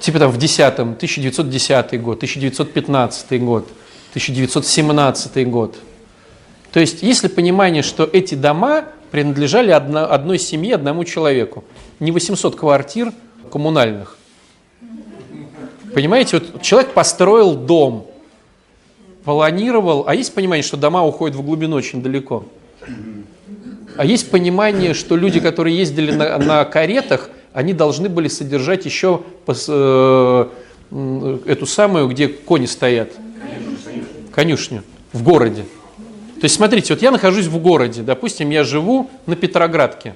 Типа 0.00 0.18
там 0.18 0.30
в 0.30 0.38
10 0.38 0.78
1910 0.78 2.02
год, 2.02 2.18
1915 2.18 3.42
год, 3.42 3.68
1917 4.10 5.48
год. 5.48 5.76
То 6.72 6.80
есть 6.80 7.02
есть 7.02 7.22
ли 7.22 7.28
понимание, 7.28 7.82
что 7.82 8.08
эти 8.12 8.34
дома 8.34 8.84
принадлежали 9.10 9.70
одно, 9.70 10.12
одной 10.12 10.38
семье, 10.38 10.74
одному 10.74 11.04
человеку? 11.04 11.64
Не 12.00 12.12
800 12.12 12.56
квартир 12.56 13.12
коммунальных. 13.50 14.17
Понимаете, 15.98 16.38
вот 16.38 16.62
человек 16.62 16.92
построил 16.92 17.56
дом, 17.56 18.06
планировал, 19.24 20.04
а 20.06 20.14
есть 20.14 20.32
понимание, 20.32 20.62
что 20.62 20.76
дома 20.76 21.04
уходят 21.04 21.36
в 21.36 21.42
глубину 21.42 21.74
очень 21.74 22.04
далеко? 22.04 22.44
А 23.96 24.04
есть 24.04 24.30
понимание, 24.30 24.94
что 24.94 25.16
люди, 25.16 25.40
которые 25.40 25.76
ездили 25.76 26.12
на, 26.12 26.38
на 26.38 26.64
каретах, 26.64 27.30
они 27.52 27.72
должны 27.72 28.08
были 28.08 28.28
содержать 28.28 28.84
еще 28.84 29.22
пос- 29.44 29.66
э, 30.92 31.38
эту 31.46 31.66
самую, 31.66 32.06
где 32.06 32.28
кони 32.28 32.66
стоят. 32.66 33.10
Конюшню. 34.32 34.84
В 35.12 35.24
городе. 35.24 35.62
То 36.36 36.44
есть, 36.44 36.54
смотрите, 36.54 36.94
вот 36.94 37.02
я 37.02 37.10
нахожусь 37.10 37.46
в 37.46 37.58
городе, 37.58 38.02
допустим, 38.02 38.50
я 38.50 38.62
живу 38.62 39.10
на 39.26 39.34
Петроградке, 39.34 40.14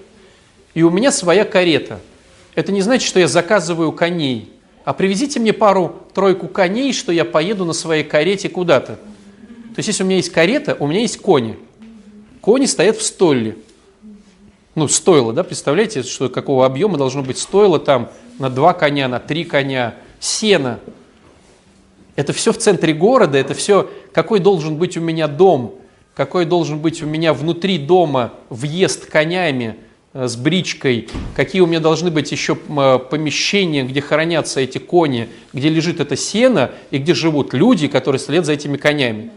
и 0.75 0.85
у 0.85 0.91
меня 0.91 1.11
своя 1.11 1.45
карета. 1.45 1.99
Это 2.55 2.71
не 2.71 2.83
значит, 2.83 3.09
что 3.09 3.19
я 3.19 3.27
заказываю 3.27 3.91
коней, 3.91 4.49
а 4.85 4.93
привезите 4.93 5.39
мне 5.39 5.53
пару-тройку 5.53 6.49
коней, 6.49 6.93
что 6.93 7.13
я 7.13 7.25
поеду 7.25 7.65
на 7.65 7.73
своей 7.73 8.05
карете 8.05 8.49
куда-то. 8.49 8.97
То 8.97 9.79
есть, 9.79 9.89
если 9.89 10.03
у 10.03 10.07
меня 10.07 10.17
есть 10.17 10.31
карета, 10.31 10.77
у 10.79 10.87
меня 10.87 11.01
есть 11.01 11.19
кони. 11.19 11.59
Кони 12.41 12.67
стоят 12.67 12.97
в 12.97 13.03
стойле. 13.03 13.57
Ну, 14.75 14.89
стойло, 14.89 15.33
да, 15.33 15.45
представляете, 15.45 16.03
что 16.03 16.29
какого 16.29 16.67
объема 16.67 16.99
должно 16.99 17.23
быть 17.23 17.39
стойло 17.39 17.79
там 17.79 18.11
на 18.39 18.51
два 18.51 18.73
коня, 18.73 19.07
на 19.07 19.21
три 19.21 19.45
коня, 19.45 19.95
сено. 20.19 20.81
Это 22.17 22.33
все 22.33 22.53
в 22.53 22.59
центре 22.59 22.93
города, 22.93 23.39
это 23.39 23.55
все, 23.55 23.91
какой 24.13 24.41
должен 24.41 24.77
быть 24.77 24.97
у 24.97 25.01
меня 25.01 25.29
дом, 25.29 25.77
какой 26.15 26.45
должен 26.45 26.79
быть 26.79 27.03
у 27.03 27.07
меня 27.07 27.33
внутри 27.33 27.79
дома 27.79 28.33
въезд 28.49 29.07
конями 29.07 29.77
с 30.15 30.37
бричкой, 30.37 31.09
какие 31.35 31.63
у 31.63 31.67
меня 31.67 31.81
должны 31.81 32.11
быть 32.11 32.33
еще 32.33 32.57
э, 32.69 32.99
помещения, 32.99 33.83
где 33.83 34.03
хранятся 34.03 34.61
эти 34.61 34.79
кони, 34.79 35.29
где 35.53 35.71
лежит 35.71 36.01
это 36.01 36.17
сено 36.17 36.71
и 36.91 36.99
где 36.99 37.15
живут 37.15 37.55
люди, 37.55 37.89
которые 37.89 38.21
следят 38.21 38.45
за 38.45 38.53
этими 38.53 38.77
конями. 38.77 39.31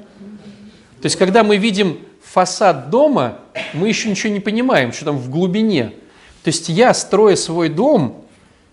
То 1.01 1.05
есть, 1.05 1.15
когда 1.15 1.43
мы 1.43 1.57
видим 1.57 1.99
фасад 2.21 2.89
дома, 2.89 3.39
мы 3.73 3.87
еще 3.87 4.09
ничего 4.09 4.33
не 4.33 4.41
понимаем, 4.41 4.91
что 4.91 5.05
там 5.05 5.17
в 5.17 5.29
глубине. 5.29 5.93
То 6.43 6.49
есть 6.49 6.67
я, 6.67 6.93
строя 6.93 7.37
свой 7.37 7.69
дом, 7.69 8.25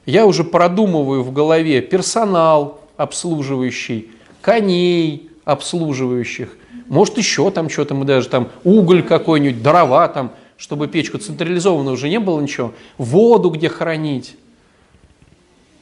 я 0.04 0.26
уже 0.26 0.42
продумываю 0.42 1.22
в 1.22 1.32
голове 1.32 1.80
персонал 1.80 2.80
обслуживающий, 2.96 4.10
коней 4.40 5.30
обслуживающих, 5.44 6.56
может 6.88 7.16
еще 7.16 7.50
там 7.50 7.70
что-то, 7.70 7.94
мы 7.94 8.04
даже 8.04 8.28
там 8.28 8.50
уголь 8.64 9.02
какой-нибудь, 9.02 9.62
дрова 9.62 10.08
там, 10.08 10.32
чтобы 10.62 10.86
печку 10.86 11.18
централизованно 11.18 11.90
уже 11.90 12.08
не 12.08 12.20
было 12.20 12.40
ничего, 12.40 12.72
воду 12.96 13.50
где 13.50 13.68
хранить. 13.68 14.36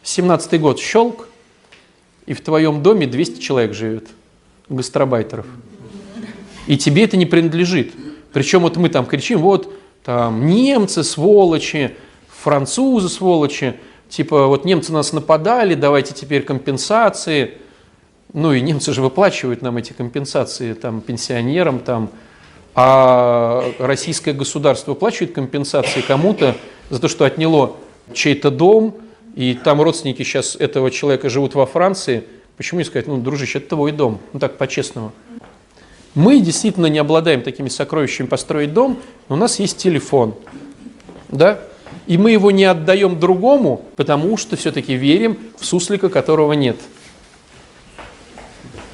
17-й 0.05 0.59
год 0.59 0.81
щелк, 0.81 1.29
и 2.25 2.33
в 2.33 2.41
твоем 2.41 2.83
доме 2.83 3.07
200 3.07 3.41
человек 3.43 3.75
живет, 3.75 4.09
гастробайтеров. 4.71 5.45
И 6.67 6.79
тебе 6.79 7.05
это 7.05 7.19
не 7.19 7.27
принадлежит. 7.27 7.93
Причем 8.33 8.61
вот 8.61 8.79
мы 8.79 8.89
там 8.89 9.05
кричим, 9.05 9.41
вот 9.41 9.71
там 10.03 10.47
немцы 10.47 11.05
сволочи, 11.05 11.95
французы 12.43 13.11
сволочи, 13.11 13.75
типа 14.09 14.47
вот 14.47 14.65
немцы 14.65 14.95
нас 14.95 15.13
нападали, 15.13 15.75
давайте 15.75 16.15
теперь 16.15 16.43
компенсации. 16.43 17.59
Ну 18.33 18.55
и 18.55 18.63
немцы 18.63 18.95
же 18.95 19.03
выплачивают 19.03 19.61
нам 19.61 19.77
эти 19.77 19.93
компенсации 19.93 20.73
там 20.73 21.03
пенсионерам 21.03 21.81
там, 21.81 22.09
а 22.75 23.65
российское 23.79 24.33
государство 24.33 24.93
выплачивает 24.93 25.33
компенсации 25.33 26.01
кому-то 26.01 26.57
за 26.89 27.01
то, 27.01 27.09
что 27.09 27.25
отняло 27.25 27.77
чей-то 28.13 28.51
дом, 28.51 28.97
и 29.35 29.55
там 29.55 29.81
родственники 29.81 30.23
сейчас 30.23 30.57
этого 30.57 30.91
человека 30.91 31.29
живут 31.29 31.55
во 31.55 31.67
Франции. 31.67 32.25
Почему 32.57 32.81
не 32.81 32.85
сказать, 32.85 33.07
ну, 33.07 33.17
дружище, 33.17 33.59
это 33.59 33.71
твой 33.71 33.93
дом, 33.93 34.21
ну 34.33 34.41
так 34.41 34.59
по-честному. 34.59 35.13
Мы 36.15 36.41
действительно 36.41 36.87
не 36.87 36.99
обладаем 36.99 37.43
такими 37.43 37.69
сокровищами 37.69 38.27
построить 38.27 38.73
дом, 38.73 38.99
но 39.29 39.37
у 39.37 39.39
нас 39.39 39.61
есть 39.61 39.79
телефон, 39.79 40.35
да, 41.29 41.61
и 42.07 42.19
мы 42.19 42.33
его 42.33 42.51
не 42.51 42.65
отдаем 42.65 43.21
другому, 43.21 43.85
потому 43.97 44.37
что 44.37 44.57
все-таки 44.57 44.95
верим 44.95 45.39
в 45.59 45.65
суслика, 45.65 46.09
которого 46.09 46.53
нет. 46.53 46.77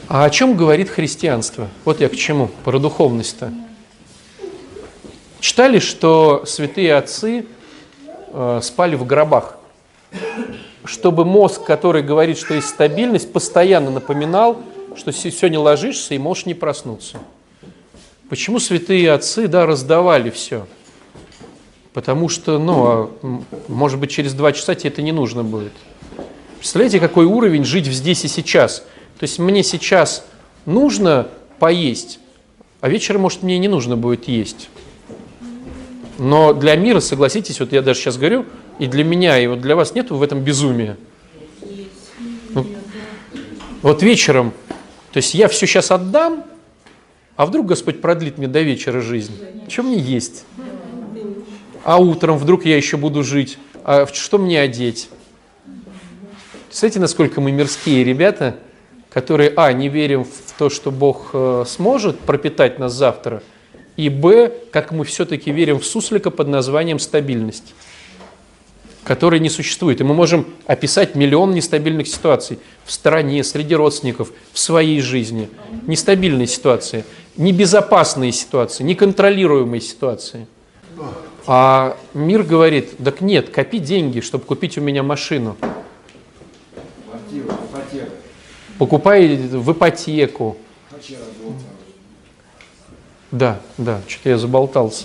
А 0.08 0.24
о 0.24 0.30
чем 0.30 0.54
говорит 0.54 0.90
христианство? 0.90 1.68
Вот 1.84 2.00
я 2.00 2.08
к 2.08 2.14
чему, 2.14 2.50
про 2.64 2.78
духовность-то. 2.78 3.52
Читали, 5.46 5.78
что 5.78 6.42
святые 6.44 6.96
отцы 6.96 7.46
э, 8.32 8.60
спали 8.64 8.96
в 8.96 9.06
гробах, 9.06 9.58
чтобы 10.84 11.24
мозг, 11.24 11.62
который 11.62 12.02
говорит, 12.02 12.36
что 12.36 12.54
есть 12.54 12.66
стабильность, 12.66 13.32
постоянно 13.32 13.92
напоминал, 13.92 14.60
что 14.96 15.12
сегодня 15.12 15.60
ложишься 15.60 16.14
и 16.14 16.18
можешь 16.18 16.46
не 16.46 16.54
проснуться. 16.54 17.18
Почему 18.28 18.58
святые 18.58 19.12
отцы 19.12 19.46
да, 19.46 19.66
раздавали 19.66 20.30
все? 20.30 20.66
Потому 21.92 22.28
что, 22.28 22.58
ну, 22.58 22.84
а, 22.84 23.10
может 23.68 24.00
быть, 24.00 24.10
через 24.10 24.34
два 24.34 24.52
часа 24.52 24.74
тебе 24.74 24.90
это 24.90 25.00
не 25.00 25.12
нужно 25.12 25.44
будет. 25.44 25.74
Представляете, 26.58 26.98
какой 26.98 27.24
уровень 27.24 27.62
жить 27.62 27.86
здесь 27.86 28.24
и 28.24 28.28
сейчас? 28.28 28.78
То 29.20 29.22
есть 29.22 29.38
мне 29.38 29.62
сейчас 29.62 30.26
нужно 30.64 31.28
поесть, 31.60 32.18
а 32.80 32.88
вечером, 32.88 33.20
может, 33.20 33.44
мне 33.44 33.60
не 33.60 33.68
нужно 33.68 33.96
будет 33.96 34.26
есть. 34.26 34.70
Но 36.18 36.52
для 36.52 36.76
мира, 36.76 37.00
согласитесь, 37.00 37.60
вот 37.60 37.72
я 37.72 37.82
даже 37.82 38.00
сейчас 38.00 38.16
говорю, 38.16 38.46
и 38.78 38.86
для 38.86 39.04
меня, 39.04 39.38
и 39.38 39.46
вот 39.46 39.60
для 39.60 39.76
вас 39.76 39.94
нет 39.94 40.10
в 40.10 40.22
этом 40.22 40.42
безумия. 40.42 40.96
Ну, 42.50 42.66
вот 43.82 44.02
вечером, 44.02 44.52
то 45.12 45.18
есть 45.18 45.34
я 45.34 45.48
все 45.48 45.66
сейчас 45.66 45.90
отдам, 45.90 46.44
а 47.36 47.44
вдруг 47.44 47.66
Господь 47.66 48.00
продлит 48.00 48.38
мне 48.38 48.48
до 48.48 48.62
вечера 48.62 49.00
жизнь? 49.00 49.34
Что 49.68 49.82
мне 49.82 49.98
есть? 49.98 50.44
А 51.84 51.98
утром 51.98 52.38
вдруг 52.38 52.64
я 52.64 52.76
еще 52.76 52.96
буду 52.96 53.22
жить? 53.22 53.58
А 53.84 54.06
что 54.06 54.38
мне 54.38 54.60
одеть? 54.60 55.10
Представляете, 56.66 57.00
насколько 57.00 57.40
мы 57.40 57.52
мирские 57.52 58.04
ребята, 58.04 58.56
которые, 59.10 59.52
а, 59.56 59.72
не 59.72 59.88
верим 59.88 60.24
в 60.24 60.58
то, 60.58 60.68
что 60.68 60.90
Бог 60.90 61.30
э, 61.32 61.64
сможет 61.66 62.18
пропитать 62.18 62.78
нас 62.78 62.92
завтра, 62.92 63.42
и, 63.96 64.08
б, 64.08 64.52
как 64.70 64.92
мы 64.92 65.04
все-таки 65.04 65.50
верим 65.50 65.78
в 65.78 65.86
суслика 65.86 66.30
под 66.30 66.48
названием 66.48 66.98
стабильность 66.98 67.74
которой 69.06 69.38
не 69.38 69.48
существует. 69.48 70.00
И 70.00 70.04
мы 70.04 70.14
можем 70.14 70.46
описать 70.66 71.14
миллион 71.14 71.52
нестабильных 71.54 72.08
ситуаций 72.08 72.58
в 72.84 72.90
стране, 72.90 73.44
среди 73.44 73.76
родственников, 73.76 74.32
в 74.52 74.58
своей 74.58 75.00
жизни. 75.00 75.48
Нестабильные 75.86 76.48
ситуации, 76.48 77.04
небезопасные 77.36 78.32
ситуации, 78.32 78.82
неконтролируемые 78.82 79.80
ситуации. 79.80 80.48
А 81.46 81.96
мир 82.14 82.42
говорит, 82.42 82.96
так 83.02 83.20
нет, 83.20 83.50
копи 83.50 83.78
деньги, 83.78 84.18
чтобы 84.18 84.44
купить 84.44 84.76
у 84.76 84.80
меня 84.80 85.04
машину. 85.04 85.56
Покупай 88.76 89.36
в 89.36 89.70
ипотеку. 89.70 90.56
Да, 93.36 93.60
да, 93.76 94.00
что-то 94.08 94.30
я 94.30 94.38
заболтался. 94.38 95.04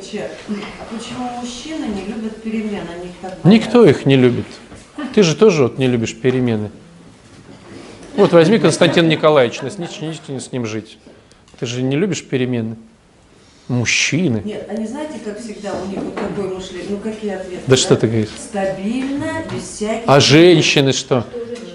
Почему 0.00 1.28
мужчины 1.40 1.84
не 1.84 2.06
любят 2.06 2.42
перемен? 2.42 2.80
Они 2.90 3.12
так 3.20 3.44
Никто 3.44 3.84
их 3.84 4.06
не 4.06 4.16
любит. 4.16 4.46
Ты 5.14 5.22
же 5.22 5.36
тоже 5.36 5.64
вот 5.64 5.76
не 5.76 5.88
любишь 5.88 6.16
перемены. 6.16 6.70
Вот 8.16 8.32
возьми 8.32 8.58
Константин 8.58 9.08
Николаевич, 9.10 9.60
начните 9.60 10.40
с 10.40 10.52
ним 10.52 10.64
жить. 10.64 10.96
Ты 11.60 11.66
же 11.66 11.82
не 11.82 11.96
любишь 11.96 12.24
перемены. 12.24 12.76
Мужчины. 13.68 14.40
Нет, 14.46 14.66
они 14.70 14.86
знаете, 14.86 15.18
как 15.22 15.38
всегда, 15.38 15.74
у 15.74 15.86
них 15.86 15.98
вот 15.98 16.14
такое 16.14 16.48
мышление. 16.54 16.86
Ну 16.88 16.96
какие 16.96 17.32
ответы? 17.32 17.62
Да, 17.66 17.72
да? 17.72 17.76
что 17.76 17.96
ты 17.96 18.06
говоришь? 18.06 18.30
Стабильно, 18.38 19.44
без 19.52 19.62
всяких... 19.64 20.04
А 20.06 20.18
женщины 20.20 20.94
что? 20.94 21.26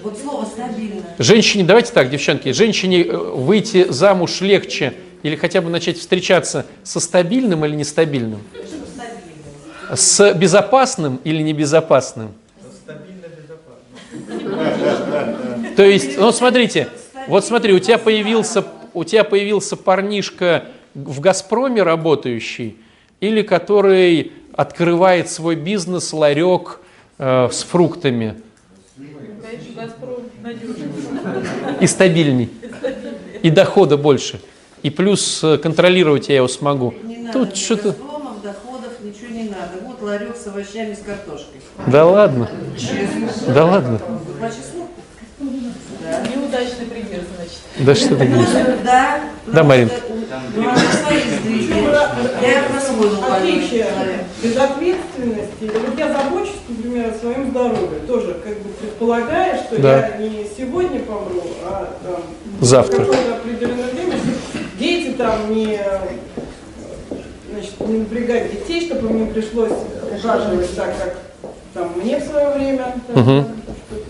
Вот 0.02 0.18
слово 0.18 0.44
стабильно. 0.46 1.02
Женщине, 1.20 1.62
давайте 1.62 1.92
так, 1.92 2.10
девчонки, 2.10 2.50
женщине 2.50 3.04
э, 3.04 3.16
выйти 3.16 3.88
замуж 3.88 4.40
легче 4.40 4.94
или 5.24 5.36
хотя 5.36 5.62
бы 5.62 5.70
начать 5.70 5.98
встречаться 5.98 6.66
со 6.84 7.00
стабильным 7.00 7.64
или 7.64 7.74
нестабильным? 7.74 8.42
С 9.92 10.34
безопасным 10.34 11.18
или 11.24 11.42
небезопасным? 11.42 12.34
То 15.76 15.82
есть, 15.82 16.18
ну 16.18 16.30
смотрите, 16.30 16.88
вот 17.26 17.44
смотри, 17.44 17.72
у 17.72 17.78
тебя 17.78 17.96
появился, 17.96 18.64
у 18.92 19.02
тебя 19.02 19.24
появился 19.24 19.76
парнишка 19.76 20.66
в 20.92 21.20
«Газпроме» 21.20 21.82
работающий 21.82 22.76
или 23.20 23.40
который 23.40 24.30
открывает 24.52 25.30
свой 25.30 25.56
бизнес, 25.56 26.12
ларек 26.12 26.80
э, 27.16 27.48
с 27.50 27.62
фруктами. 27.62 28.42
И 31.80 31.86
стабильней. 31.86 32.50
И 33.42 33.48
дохода 33.48 33.96
больше. 33.96 34.40
И 34.84 34.90
плюс 34.90 35.42
э, 35.42 35.56
контролировать 35.56 36.28
я 36.28 36.36
его 36.36 36.46
смогу. 36.46 36.92
Не 37.04 37.30
Тут 37.32 37.56
что-то... 37.56 37.96
доходов 38.42 38.92
ничего 39.02 39.34
не 39.34 39.44
надо. 39.44 39.80
Вот 39.82 40.02
ларек 40.02 40.36
с 40.36 40.46
овощами, 40.46 40.92
с 40.92 40.98
картошкой. 40.98 41.62
Да 41.86 42.04
ладно. 42.04 42.50
Честно. 42.76 43.54
Да 43.54 43.64
ладно. 43.64 43.98
По 43.98 44.48
числу? 44.48 44.88
Неудачный 45.40 46.84
пример, 46.84 47.22
значит. 47.34 47.60
Да 47.78 47.94
что 47.94 48.08
ты 48.14 48.26
говоришь? 48.26 48.48
Да. 48.84 49.20
Да, 49.46 49.64
Марин. 49.64 49.88
У 50.54 50.60
нас 50.60 50.80
свои 51.02 51.20
сдвиги. 51.38 51.82
Я 52.42 52.64
Отличие 53.36 53.86
безответственности. 54.42 55.70
Вот 55.72 55.98
я 55.98 56.12
забочусь, 56.12 56.52
например, 56.68 57.10
о 57.10 57.18
своем 57.18 57.50
здоровье. 57.50 58.00
Тоже 58.06 58.34
как 58.44 58.58
бы 58.58 58.68
предполагая, 58.80 59.64
что 59.64 59.80
Да. 59.80 60.08
я 60.18 60.28
не 60.28 60.46
сегодня 60.56 61.00
помру, 61.00 61.42
а 61.64 61.90
там, 62.02 62.22
Завтра. 62.60 62.98
какое-то 62.98 63.36
определенное 63.36 63.86
время. 63.86 64.16
Дети 64.78 65.12
там 65.16 65.54
не, 65.54 65.78
значит, 67.50 67.80
не 67.80 67.98
напрягать 67.98 68.50
детей, 68.52 68.86
чтобы 68.86 69.08
им 69.08 69.26
не 69.26 69.32
пришлось 69.32 69.72
ухаживать 70.16 70.74
так, 70.74 70.98
как 70.98 71.18
там 71.72 71.92
мне 71.96 72.18
в 72.18 72.24
свое 72.24 72.50
время. 72.50 72.94
Мгм. 73.14 73.46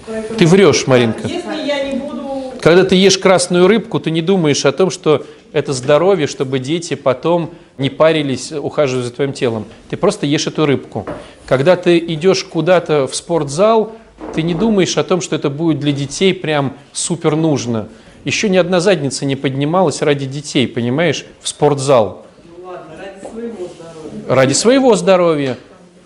Поэтому- 0.07 0.39
Ты 0.39 0.47
врешь, 0.47 0.87
Маринка. 0.87 1.27
Если 1.27 1.67
я 1.67 1.85
не 1.85 1.99
буду 1.99 2.53
Когда 2.61 2.85
ты 2.85 2.95
ешь 2.95 3.19
красную 3.19 3.69
рыбку, 3.69 4.01
ты 4.01 4.11
не 4.11 4.23
думаешь 4.23 4.65
о 4.65 4.73
том, 4.73 4.91
что 4.91 5.27
это 5.53 5.73
здоровье, 5.75 6.27
чтобы 6.27 6.59
дети 6.59 6.95
потом 6.95 7.51
не 7.77 7.91
парились, 7.91 8.53
ухаживая 8.53 9.05
за 9.05 9.11
твоим 9.11 9.33
телом. 9.35 9.67
Ты 9.91 9.97
просто 9.99 10.25
ешь 10.27 10.47
эту 10.47 10.65
рыбку. 10.65 11.07
Когда 11.47 11.77
ты 11.77 11.99
идешь 11.99 12.43
куда-то 12.45 13.07
в 13.07 13.15
спортзал, 13.15 13.93
ты 14.35 14.43
не 14.43 14.55
думаешь 14.55 14.97
о 14.97 15.05
том, 15.05 15.21
что 15.21 15.37
это 15.37 15.51
будет 15.51 15.79
для 15.81 15.93
детей 15.93 16.33
прям 16.33 16.75
супер 16.93 17.37
нужно. 17.37 17.89
Еще 18.25 18.49
ни 18.49 18.57
одна 18.57 18.81
задница 18.81 19.27
не 19.27 19.37
поднималась 19.37 20.01
ради 20.01 20.27
детей, 20.27 20.67
понимаешь, 20.67 21.27
в 21.41 21.49
спортзал. 21.49 22.25
ну 22.45 22.67
ладно, 22.67 22.95
ради 22.99 23.21
своего 23.21 23.67
здоровья. 23.67 24.35
Ради 24.35 24.53
своего 24.53 24.95
здоровья. 24.97 25.59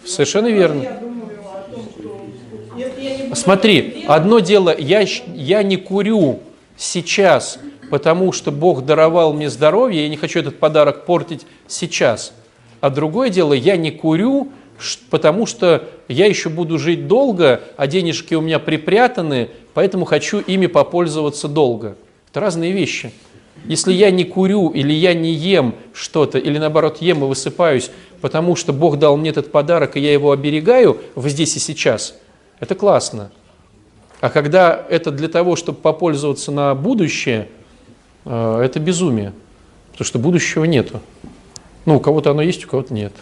Совершенно 0.05 0.49
верно. 0.49 0.85
Смотри, 3.35 4.05
одно 4.09 4.41
дело, 4.41 4.75
я, 4.77 5.05
я 5.35 5.63
не 5.63 5.77
курю 5.77 6.41
сейчас, 6.77 7.59
потому 7.91 8.33
что 8.33 8.51
Бог 8.51 8.85
даровал 8.85 9.33
мне 9.33 9.49
здоровье, 9.49 10.03
я 10.03 10.09
не 10.09 10.17
хочу 10.17 10.41
этот 10.41 10.59
подарок 10.59 11.05
портить 11.05 11.47
сейчас. 11.69 12.33
А 12.81 12.91
другое 12.91 13.29
дело, 13.31 13.53
я 13.53 13.77
не 13.77 13.91
курю, 13.91 14.49
потому 15.11 15.47
что 15.47 15.89
я 16.09 16.27
еще 16.27 16.49
буду 16.49 16.79
жить 16.79 17.07
долго, 17.07 17.61
а 17.77 17.87
денежки 17.87 18.35
у 18.35 18.41
меня 18.41 18.59
припрятаны, 18.59 19.51
поэтому 19.75 20.05
хочу 20.05 20.41
ими 20.41 20.67
попользоваться 20.67 21.47
долго. 21.49 21.97
Это 22.31 22.41
разные 22.41 22.73
вещи. 22.73 23.13
Если 23.65 23.93
я 23.93 24.11
не 24.11 24.25
курю 24.25 24.71
или 24.71 24.93
я 24.93 25.15
не 25.15 25.33
ем 25.33 25.75
что-то, 25.93 26.39
или 26.39 26.59
наоборот 26.59 26.99
ем 27.01 27.25
и 27.25 27.27
высыпаюсь, 27.27 27.91
потому 28.21 28.57
что 28.57 28.73
Бог 28.73 28.99
дал 28.99 29.17
мне 29.17 29.31
этот 29.31 29.51
подарок, 29.51 29.97
и 29.97 30.01
я 30.01 30.13
его 30.13 30.33
оберегаю 30.33 31.01
в 31.15 31.29
здесь 31.29 31.57
и 31.57 31.59
сейчас, 31.59 32.15
это 32.61 32.75
классно. 32.75 33.31
А 34.21 34.31
когда 34.31 34.85
это 34.89 35.11
для 35.11 35.29
того, 35.29 35.57
чтобы 35.57 35.79
попользоваться 35.79 36.51
на 36.51 36.75
будущее, 36.75 37.49
э, 38.25 38.61
это 38.65 38.81
безумие. 38.81 39.33
Потому 39.93 40.07
что 40.07 40.19
будущего 40.19 40.65
нету. 40.65 41.01
Ну, 41.85 41.97
у 41.97 42.01
кого-то 42.01 42.31
оно 42.31 42.43
есть, 42.43 42.65
у 42.65 42.69
кого-то 42.69 42.93
нет. 42.93 43.13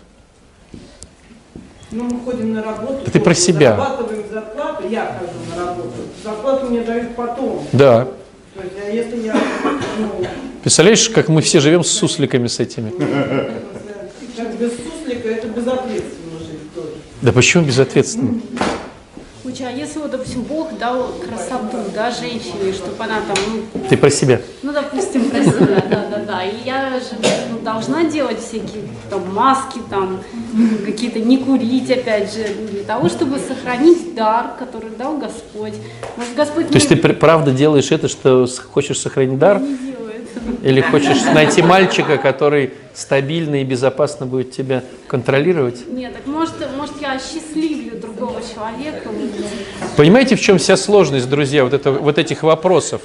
Ну, 1.91 2.05
мы 2.05 2.21
ходим 2.21 2.55
на 2.55 2.63
работу. 2.63 3.01
Да 3.05 3.11
ты 3.11 3.21
про 3.21 3.35
себя. 3.35 3.77
Зарабатываем 3.77 4.25
зарплату, 4.33 4.89
я 4.89 5.19
хожу 5.19 5.33
на 5.55 5.67
работу. 5.67 5.93
Зарплату 6.25 6.67
мне 6.67 6.81
дают 6.81 7.15
потом. 7.15 7.67
Да. 7.73 8.09
А 8.59 9.79
ну, 9.99 10.27
Представляешь, 10.63 11.09
как 11.11 11.29
мы 11.29 11.43
все 11.43 11.61
живем 11.61 11.85
с 11.85 11.89
сусликами 11.89 12.47
с 12.47 12.59
этими? 12.59 12.91
как 14.37 14.59
без 14.59 14.71
суслика, 14.73 15.29
это 15.29 15.49
безответственно 15.49 16.39
жить 16.39 16.75
тоже. 16.75 16.93
Да 17.23 17.33
почему 17.33 17.65
безответственно? 17.65 18.41
Слушай, 19.43 19.67
а 19.69 19.71
если 19.71 19.99
вот, 19.99 20.11
допустим, 20.11 20.43
Бог 20.43 20.66
дал 20.79 21.09
красоту, 21.27 21.79
да, 21.95 22.11
женщине, 22.11 22.73
чтобы 22.73 23.03
она 23.05 23.21
там, 23.27 23.37
ну, 23.75 23.81
Ты 23.89 23.97
про 23.97 24.11
себя. 24.11 24.41
ну, 24.63 24.73
допустим, 24.73 25.31
про 25.31 25.43
себя, 25.43 25.83
да, 25.91 26.07
да, 26.11 26.25
да, 26.27 26.45
и 26.45 26.55
я 26.65 26.99
же 27.01 27.17
ну, 27.51 27.59
должна 27.61 28.05
делать 28.05 28.39
всякие 28.41 28.83
там 29.11 29.35
маски, 29.35 29.81
там, 29.91 30.21
какие-то 30.85 31.19
не 31.21 31.39
курить, 31.39 31.91
опять 31.91 32.33
же, 32.33 32.45
для 32.71 32.85
того, 32.85 33.09
чтобы 33.09 33.39
сохранить 33.39 34.15
дар, 34.15 34.53
который 34.59 34.91
дал 34.91 35.19
Господь. 35.19 35.75
Может, 36.17 36.35
Господь 36.35 36.69
То 36.69 36.75
есть 36.75 36.89
ты 36.89 36.95
мне 36.95 37.03
пр- 37.03 37.15
правда 37.15 37.51
делаешь 37.53 37.91
это, 37.91 38.09
что 38.09 38.47
хочешь 38.73 38.99
сохранить 39.01 39.39
дар? 39.39 39.61
не 39.61 39.77
делает. 39.77 39.96
Или 40.63 40.81
хочешь 40.81 41.23
найти 41.25 41.63
мальчика, 41.63 42.19
который 42.19 42.73
стабильно 42.95 43.61
и 43.61 43.65
безопасно 43.65 44.27
будет 44.27 44.53
тебя 44.53 44.83
контролировать? 45.07 45.87
Нет, 45.89 46.15
так 46.15 46.27
может, 46.27 46.55
может 46.77 47.01
я 47.01 47.13
осчастливлю 47.13 48.01
другого 48.01 48.41
человека. 48.43 49.09
Понимаете, 49.97 50.37
в 50.37 50.41
чем 50.41 50.59
вся 50.59 50.77
сложность, 50.77 51.29
друзья, 51.29 51.65
вот, 51.65 51.73
это, 51.73 51.93
вот 51.93 52.19
этих 52.19 52.43
вопросов? 52.43 53.03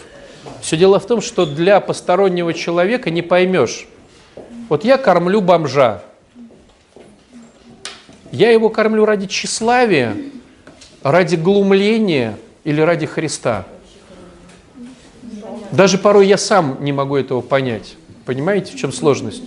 Все 0.61 0.77
дело 0.77 0.99
в 0.99 1.05
том, 1.05 1.21
что 1.21 1.45
для 1.45 1.79
постороннего 1.79 2.53
человека 2.53 3.09
не 3.09 3.21
поймешь. 3.21 3.87
Вот 4.69 4.85
я 4.85 4.97
кормлю 4.97 5.41
бомжа. 5.41 6.03
Я 8.31 8.51
его 8.51 8.69
кормлю 8.69 9.05
ради 9.05 9.27
тщеславия, 9.27 10.15
ради 11.03 11.35
глумления 11.35 12.37
или 12.63 12.79
ради 12.79 13.05
Христа. 13.05 13.65
Даже 15.71 15.97
порой 15.97 16.27
я 16.27 16.37
сам 16.37 16.77
не 16.81 16.91
могу 16.91 17.15
этого 17.15 17.41
понять. 17.41 17.95
Понимаете, 18.25 18.73
в 18.73 18.75
чем 18.75 18.91
сложность? 18.91 19.43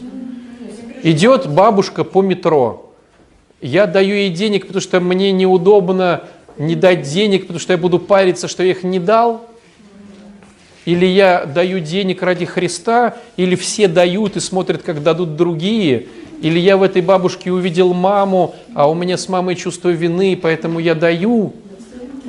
Идет 1.03 1.49
бабушка 1.49 2.03
по 2.03 2.23
метро. 2.23 2.91
Я 3.61 3.87
даю 3.87 4.15
ей 4.15 4.31
денег, 4.31 4.67
потому 4.67 4.81
что 4.81 5.01
мне 5.01 5.33
неудобно 5.33 6.25
не 6.57 6.75
дать 6.75 7.03
денег, 7.03 7.43
потому 7.43 7.59
что 7.59 7.73
я 7.73 7.79
буду 7.79 7.99
париться, 7.99 8.49
что 8.49 8.63
я 8.63 8.71
их 8.71 8.85
не 8.85 8.99
дал. 8.99 9.47
Или 10.87 11.07
я 11.07 11.47
даю 11.47 11.81
денег 11.81 12.23
ради 12.23 12.45
Христа, 12.45 13.17
или 13.37 13.55
все 13.55 13.89
дают 13.89 14.37
и 14.37 14.41
смотрят, 14.41 14.83
как 14.83 15.03
дадут 15.03 15.37
другие. 15.37 16.07
Или 16.43 16.59
я 16.59 16.77
в 16.77 16.83
этой 16.83 17.01
бабушке 17.01 17.53
увидел 17.53 17.95
маму, 17.95 18.55
а 18.75 18.91
у 18.91 18.95
меня 18.95 19.17
с 19.17 19.29
мамой 19.29 19.57
чувство 19.57 19.89
вины, 19.91 20.39
поэтому 20.41 20.79
я 20.79 20.95
даю. 20.95 21.55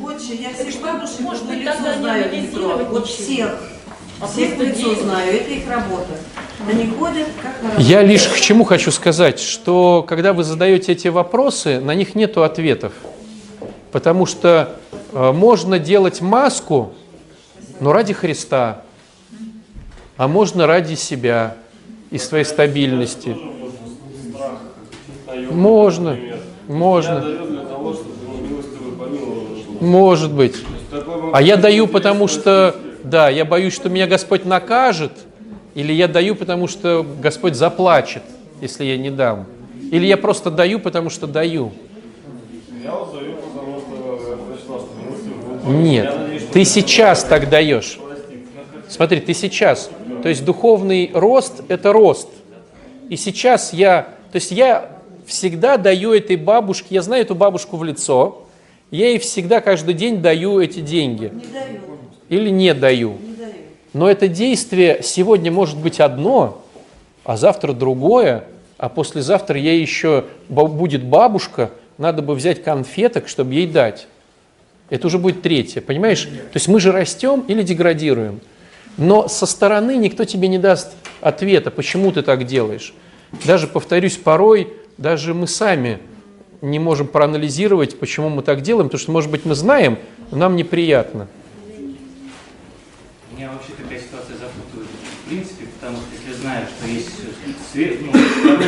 Отче, 0.02 0.36
я 0.36 0.54
всех 0.54 0.82
бабушек 0.82 1.20
может 1.22 1.44
лицо 1.50 2.00
знаю 2.00 2.32
метро. 2.32 2.80
Вот 2.92 3.08
всех. 3.08 3.75
А 4.20 4.28
всех 4.28 4.54
в 4.54 4.56
просто 4.56 4.64
лицо 4.64 4.78
действовать. 4.78 5.00
знаю, 5.04 5.34
это 5.34 5.50
их 5.52 5.70
работа. 5.70 6.14
Они 6.68 6.88
ходят 6.88 7.28
как 7.42 7.62
на 7.62 7.70
работу. 7.72 7.90
Я 7.90 8.02
лишь 8.02 8.28
к 8.28 8.40
чему 8.40 8.64
хочу 8.64 8.92
сказать, 8.92 9.40
что 9.40 10.06
когда 10.08 10.34
вы 10.34 10.44
задаете 10.44 10.94
эти 10.94 11.10
вопросы, 11.10 11.80
на 11.80 11.94
них 11.96 12.16
нет 12.16 12.38
ответов. 12.38 12.94
Потому 13.92 14.26
что 14.26 14.78
э, 15.12 15.32
можно 15.32 15.80
делать 15.80 16.22
маску, 16.22 16.94
но 17.80 17.94
ради 17.94 18.14
Христа, 18.14 18.82
а 20.18 20.28
можно 20.28 20.66
ради 20.66 20.96
себя 20.96 21.56
и 22.12 22.18
своей 22.18 22.46
стабильности. 22.46 23.36
Можно, 25.52 26.18
можно. 26.68 27.26
Может 29.82 30.32
быть. 30.32 30.56
А 31.34 31.42
я 31.42 31.58
даю, 31.58 31.88
потому 31.88 32.28
что, 32.28 32.76
да, 33.10 33.30
я 33.30 33.46
боюсь, 33.46 33.74
что 33.74 33.90
меня 33.90 34.08
Господь 34.08 34.46
накажет, 34.46 35.12
или 35.74 35.94
я 35.94 36.08
даю, 36.08 36.36
потому 36.36 36.68
что 36.68 37.06
Господь 37.22 37.56
заплачет, 37.56 38.24
если 38.62 38.86
я 38.86 38.98
не 38.98 39.12
дам. 39.12 39.46
Или 39.92 40.06
я 40.06 40.18
просто 40.18 40.50
даю, 40.50 40.80
потому 40.80 41.10
что 41.10 41.28
даю. 41.28 41.72
Нет, 45.66 46.14
ты 46.52 46.64
сейчас 46.64 47.24
так 47.24 47.50
даешь. 47.50 48.00
Смотри, 48.88 49.20
ты 49.20 49.34
сейчас. 49.34 49.90
То 50.22 50.30
есть 50.30 50.46
духовный 50.46 51.12
рост– 51.14 51.64
это 51.68 51.92
рост. 51.92 52.30
И 53.10 53.18
сейчас 53.18 53.74
я, 53.74 54.08
то 54.32 54.36
есть 54.36 54.52
я 54.52 54.90
всегда 55.26 55.78
даю 55.78 56.14
этой 56.14 56.36
бабушке, 56.36 56.96
я 56.96 57.02
знаю 57.02 57.24
эту 57.24 57.36
бабушку 57.36 57.78
в 57.78 57.84
лицо, 57.84 58.46
я 58.92 59.10
ей 59.10 59.20
всегда 59.20 59.62
каждый 59.62 59.94
день 59.94 60.22
даю 60.22 60.60
эти 60.60 60.80
деньги. 60.80 61.32
Не 61.34 61.46
даю, 61.52 61.95
Или 62.30 62.50
не 62.50 62.74
даю. 62.74 63.18
не 63.22 63.36
даю. 63.36 63.54
Но 63.94 64.10
это 64.10 64.28
действие 64.28 65.02
сегодня 65.04 65.52
может 65.52 65.78
быть 65.78 66.00
одно, 66.00 66.64
а 67.24 67.38
завтра 67.38 67.74
другое, 67.74 68.46
а 68.78 68.90
послезавтра 68.90 69.58
ей 69.58 69.82
еще 69.82 70.26
будет 70.50 71.04
бабушка, 71.04 71.72
надо 71.98 72.22
бы 72.22 72.36
взять 72.36 72.64
конфеток, 72.64 73.28
чтобы 73.28 73.54
ей 73.54 73.68
дать. 73.68 74.08
Это 74.90 75.08
уже 75.08 75.18
будет 75.18 75.42
третье, 75.42 75.82
понимаешь? 75.82 76.24
То 76.24 76.56
есть 76.56 76.68
мы 76.68 76.80
же 76.80 76.92
растем 76.92 77.44
или 77.48 77.64
деградируем. 77.64 78.42
Но 78.98 79.28
со 79.28 79.46
стороны 79.46 79.98
никто 79.98 80.26
тебе 80.26 80.48
не 80.48 80.58
даст 80.58 80.92
ответа, 81.22 81.72
почему 81.72 82.12
ты 82.12 82.22
так 82.22 82.46
делаешь. 82.46 82.94
Даже, 83.46 83.68
повторюсь, 83.68 84.18
порой 84.18 84.74
даже 84.98 85.34
мы 85.34 85.48
сами 85.48 86.00
не 86.62 86.80
можем 86.80 87.08
проанализировать, 87.08 88.00
почему 88.00 88.30
мы 88.30 88.42
так 88.42 88.62
делаем, 88.62 88.88
потому 88.88 89.02
что, 89.02 89.12
может 89.12 89.32
быть, 89.32 89.46
мы 89.46 89.56
знаем, 89.56 89.98
но 90.32 90.38
нам 90.38 90.56
неприятно. 90.56 91.28
Меня 93.36 93.52
вообще 93.52 93.72
такая 93.78 94.00
ситуация 94.00 94.38
запутывает, 94.38 94.90
в 95.26 95.30
принципе, 95.30 95.66
потому 95.80 95.98
что 95.98 96.08
если 96.16 96.35
знаю, 96.46 96.68
что 96.68 96.88
есть 96.88 97.10
свет, 97.72 98.00
ну, 98.02 98.12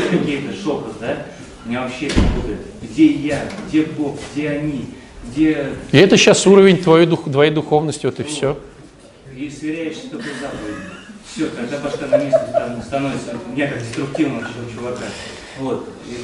какие-то 0.10 0.52
шокы, 0.56 0.90
да, 1.00 1.18
меня 1.64 1.84
вообще 1.84 2.08
это 2.08 2.16
путает. 2.36 2.60
Где 2.82 3.06
я, 3.06 3.46
где 3.68 3.84
Бог, 3.84 4.18
где 4.34 4.50
они, 4.50 4.86
где... 5.30 5.74
И 5.92 5.98
это 5.98 6.18
сейчас 6.18 6.48
уровень 6.48 6.78
твоей, 6.78 7.06
дух, 7.06 7.26
твоей 7.26 7.52
духовности, 7.52 8.08
вот 8.08 8.20
и 8.20 8.24
все. 8.24 8.58
И 9.36 9.48
сверяешься 9.50 10.10
только 10.10 10.26
заповедью. 10.42 10.90
Все, 11.32 11.50
когда 11.50 11.78
башка 11.78 12.08
на 12.08 12.18
месте 12.18 12.40
там 12.52 12.82
становится, 12.82 13.36
у 13.48 13.52
меня 13.52 13.68
как 13.68 13.80
деструктивного 13.80 14.42
чу- 14.42 14.74
чувака. 14.76 15.06
Вот. 15.60 15.88
И, 16.08 16.16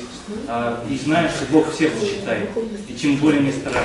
а, 0.47 0.83
и 0.89 0.97
знаешь, 0.97 1.31
что 1.31 1.45
Бог 1.51 1.71
всех 1.71 1.91
считает. 2.01 2.49
И 2.87 2.97
чем 2.97 3.17
более 3.17 3.41
мне 3.41 3.51
страшно. 3.51 3.81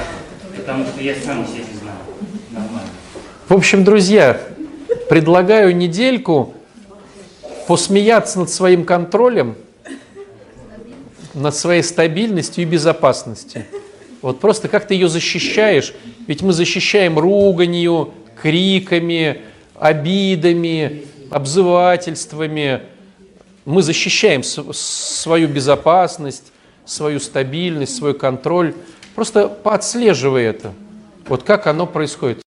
Потому 0.57 0.87
что 0.87 1.03
я 1.03 1.15
сам 1.15 1.47
себя 1.47 1.65
не 1.71 1.79
знаю. 1.79 1.99
Нормально. 2.51 2.89
В 3.47 3.53
общем, 3.53 3.85
друзья, 3.85 4.41
предлагаю 5.11 5.77
недельку 5.77 6.55
посмеяться 7.69 8.39
над 8.39 8.49
своим 8.49 8.87
контролем, 8.87 9.55
над 11.35 11.55
своей 11.55 11.83
стабильностью 11.83 12.64
и 12.64 12.66
безопасностью. 12.66 13.62
Вот 14.23 14.41
просто 14.41 14.69
как 14.69 14.87
ты 14.87 14.95
ее 14.95 15.11
защищаешь, 15.11 15.93
ведь 16.27 16.41
мы 16.41 16.55
защищаем 16.55 17.19
руганью, 17.19 18.14
криками, 18.41 19.43
обидами, 19.75 21.05
обзывательствами. 21.31 22.85
Мы 23.66 23.83
защищаем 23.83 24.43
свою 24.43 25.47
безопасность, 25.47 26.53
свою 26.87 27.21
стабильность, 27.21 27.97
свой 27.97 28.14
контроль. 28.14 28.75
Просто 29.14 29.47
поотслеживай 29.47 30.45
это. 30.45 30.73
Вот 31.27 31.43
как 31.43 31.66
оно 31.66 31.87
происходит. 31.87 32.41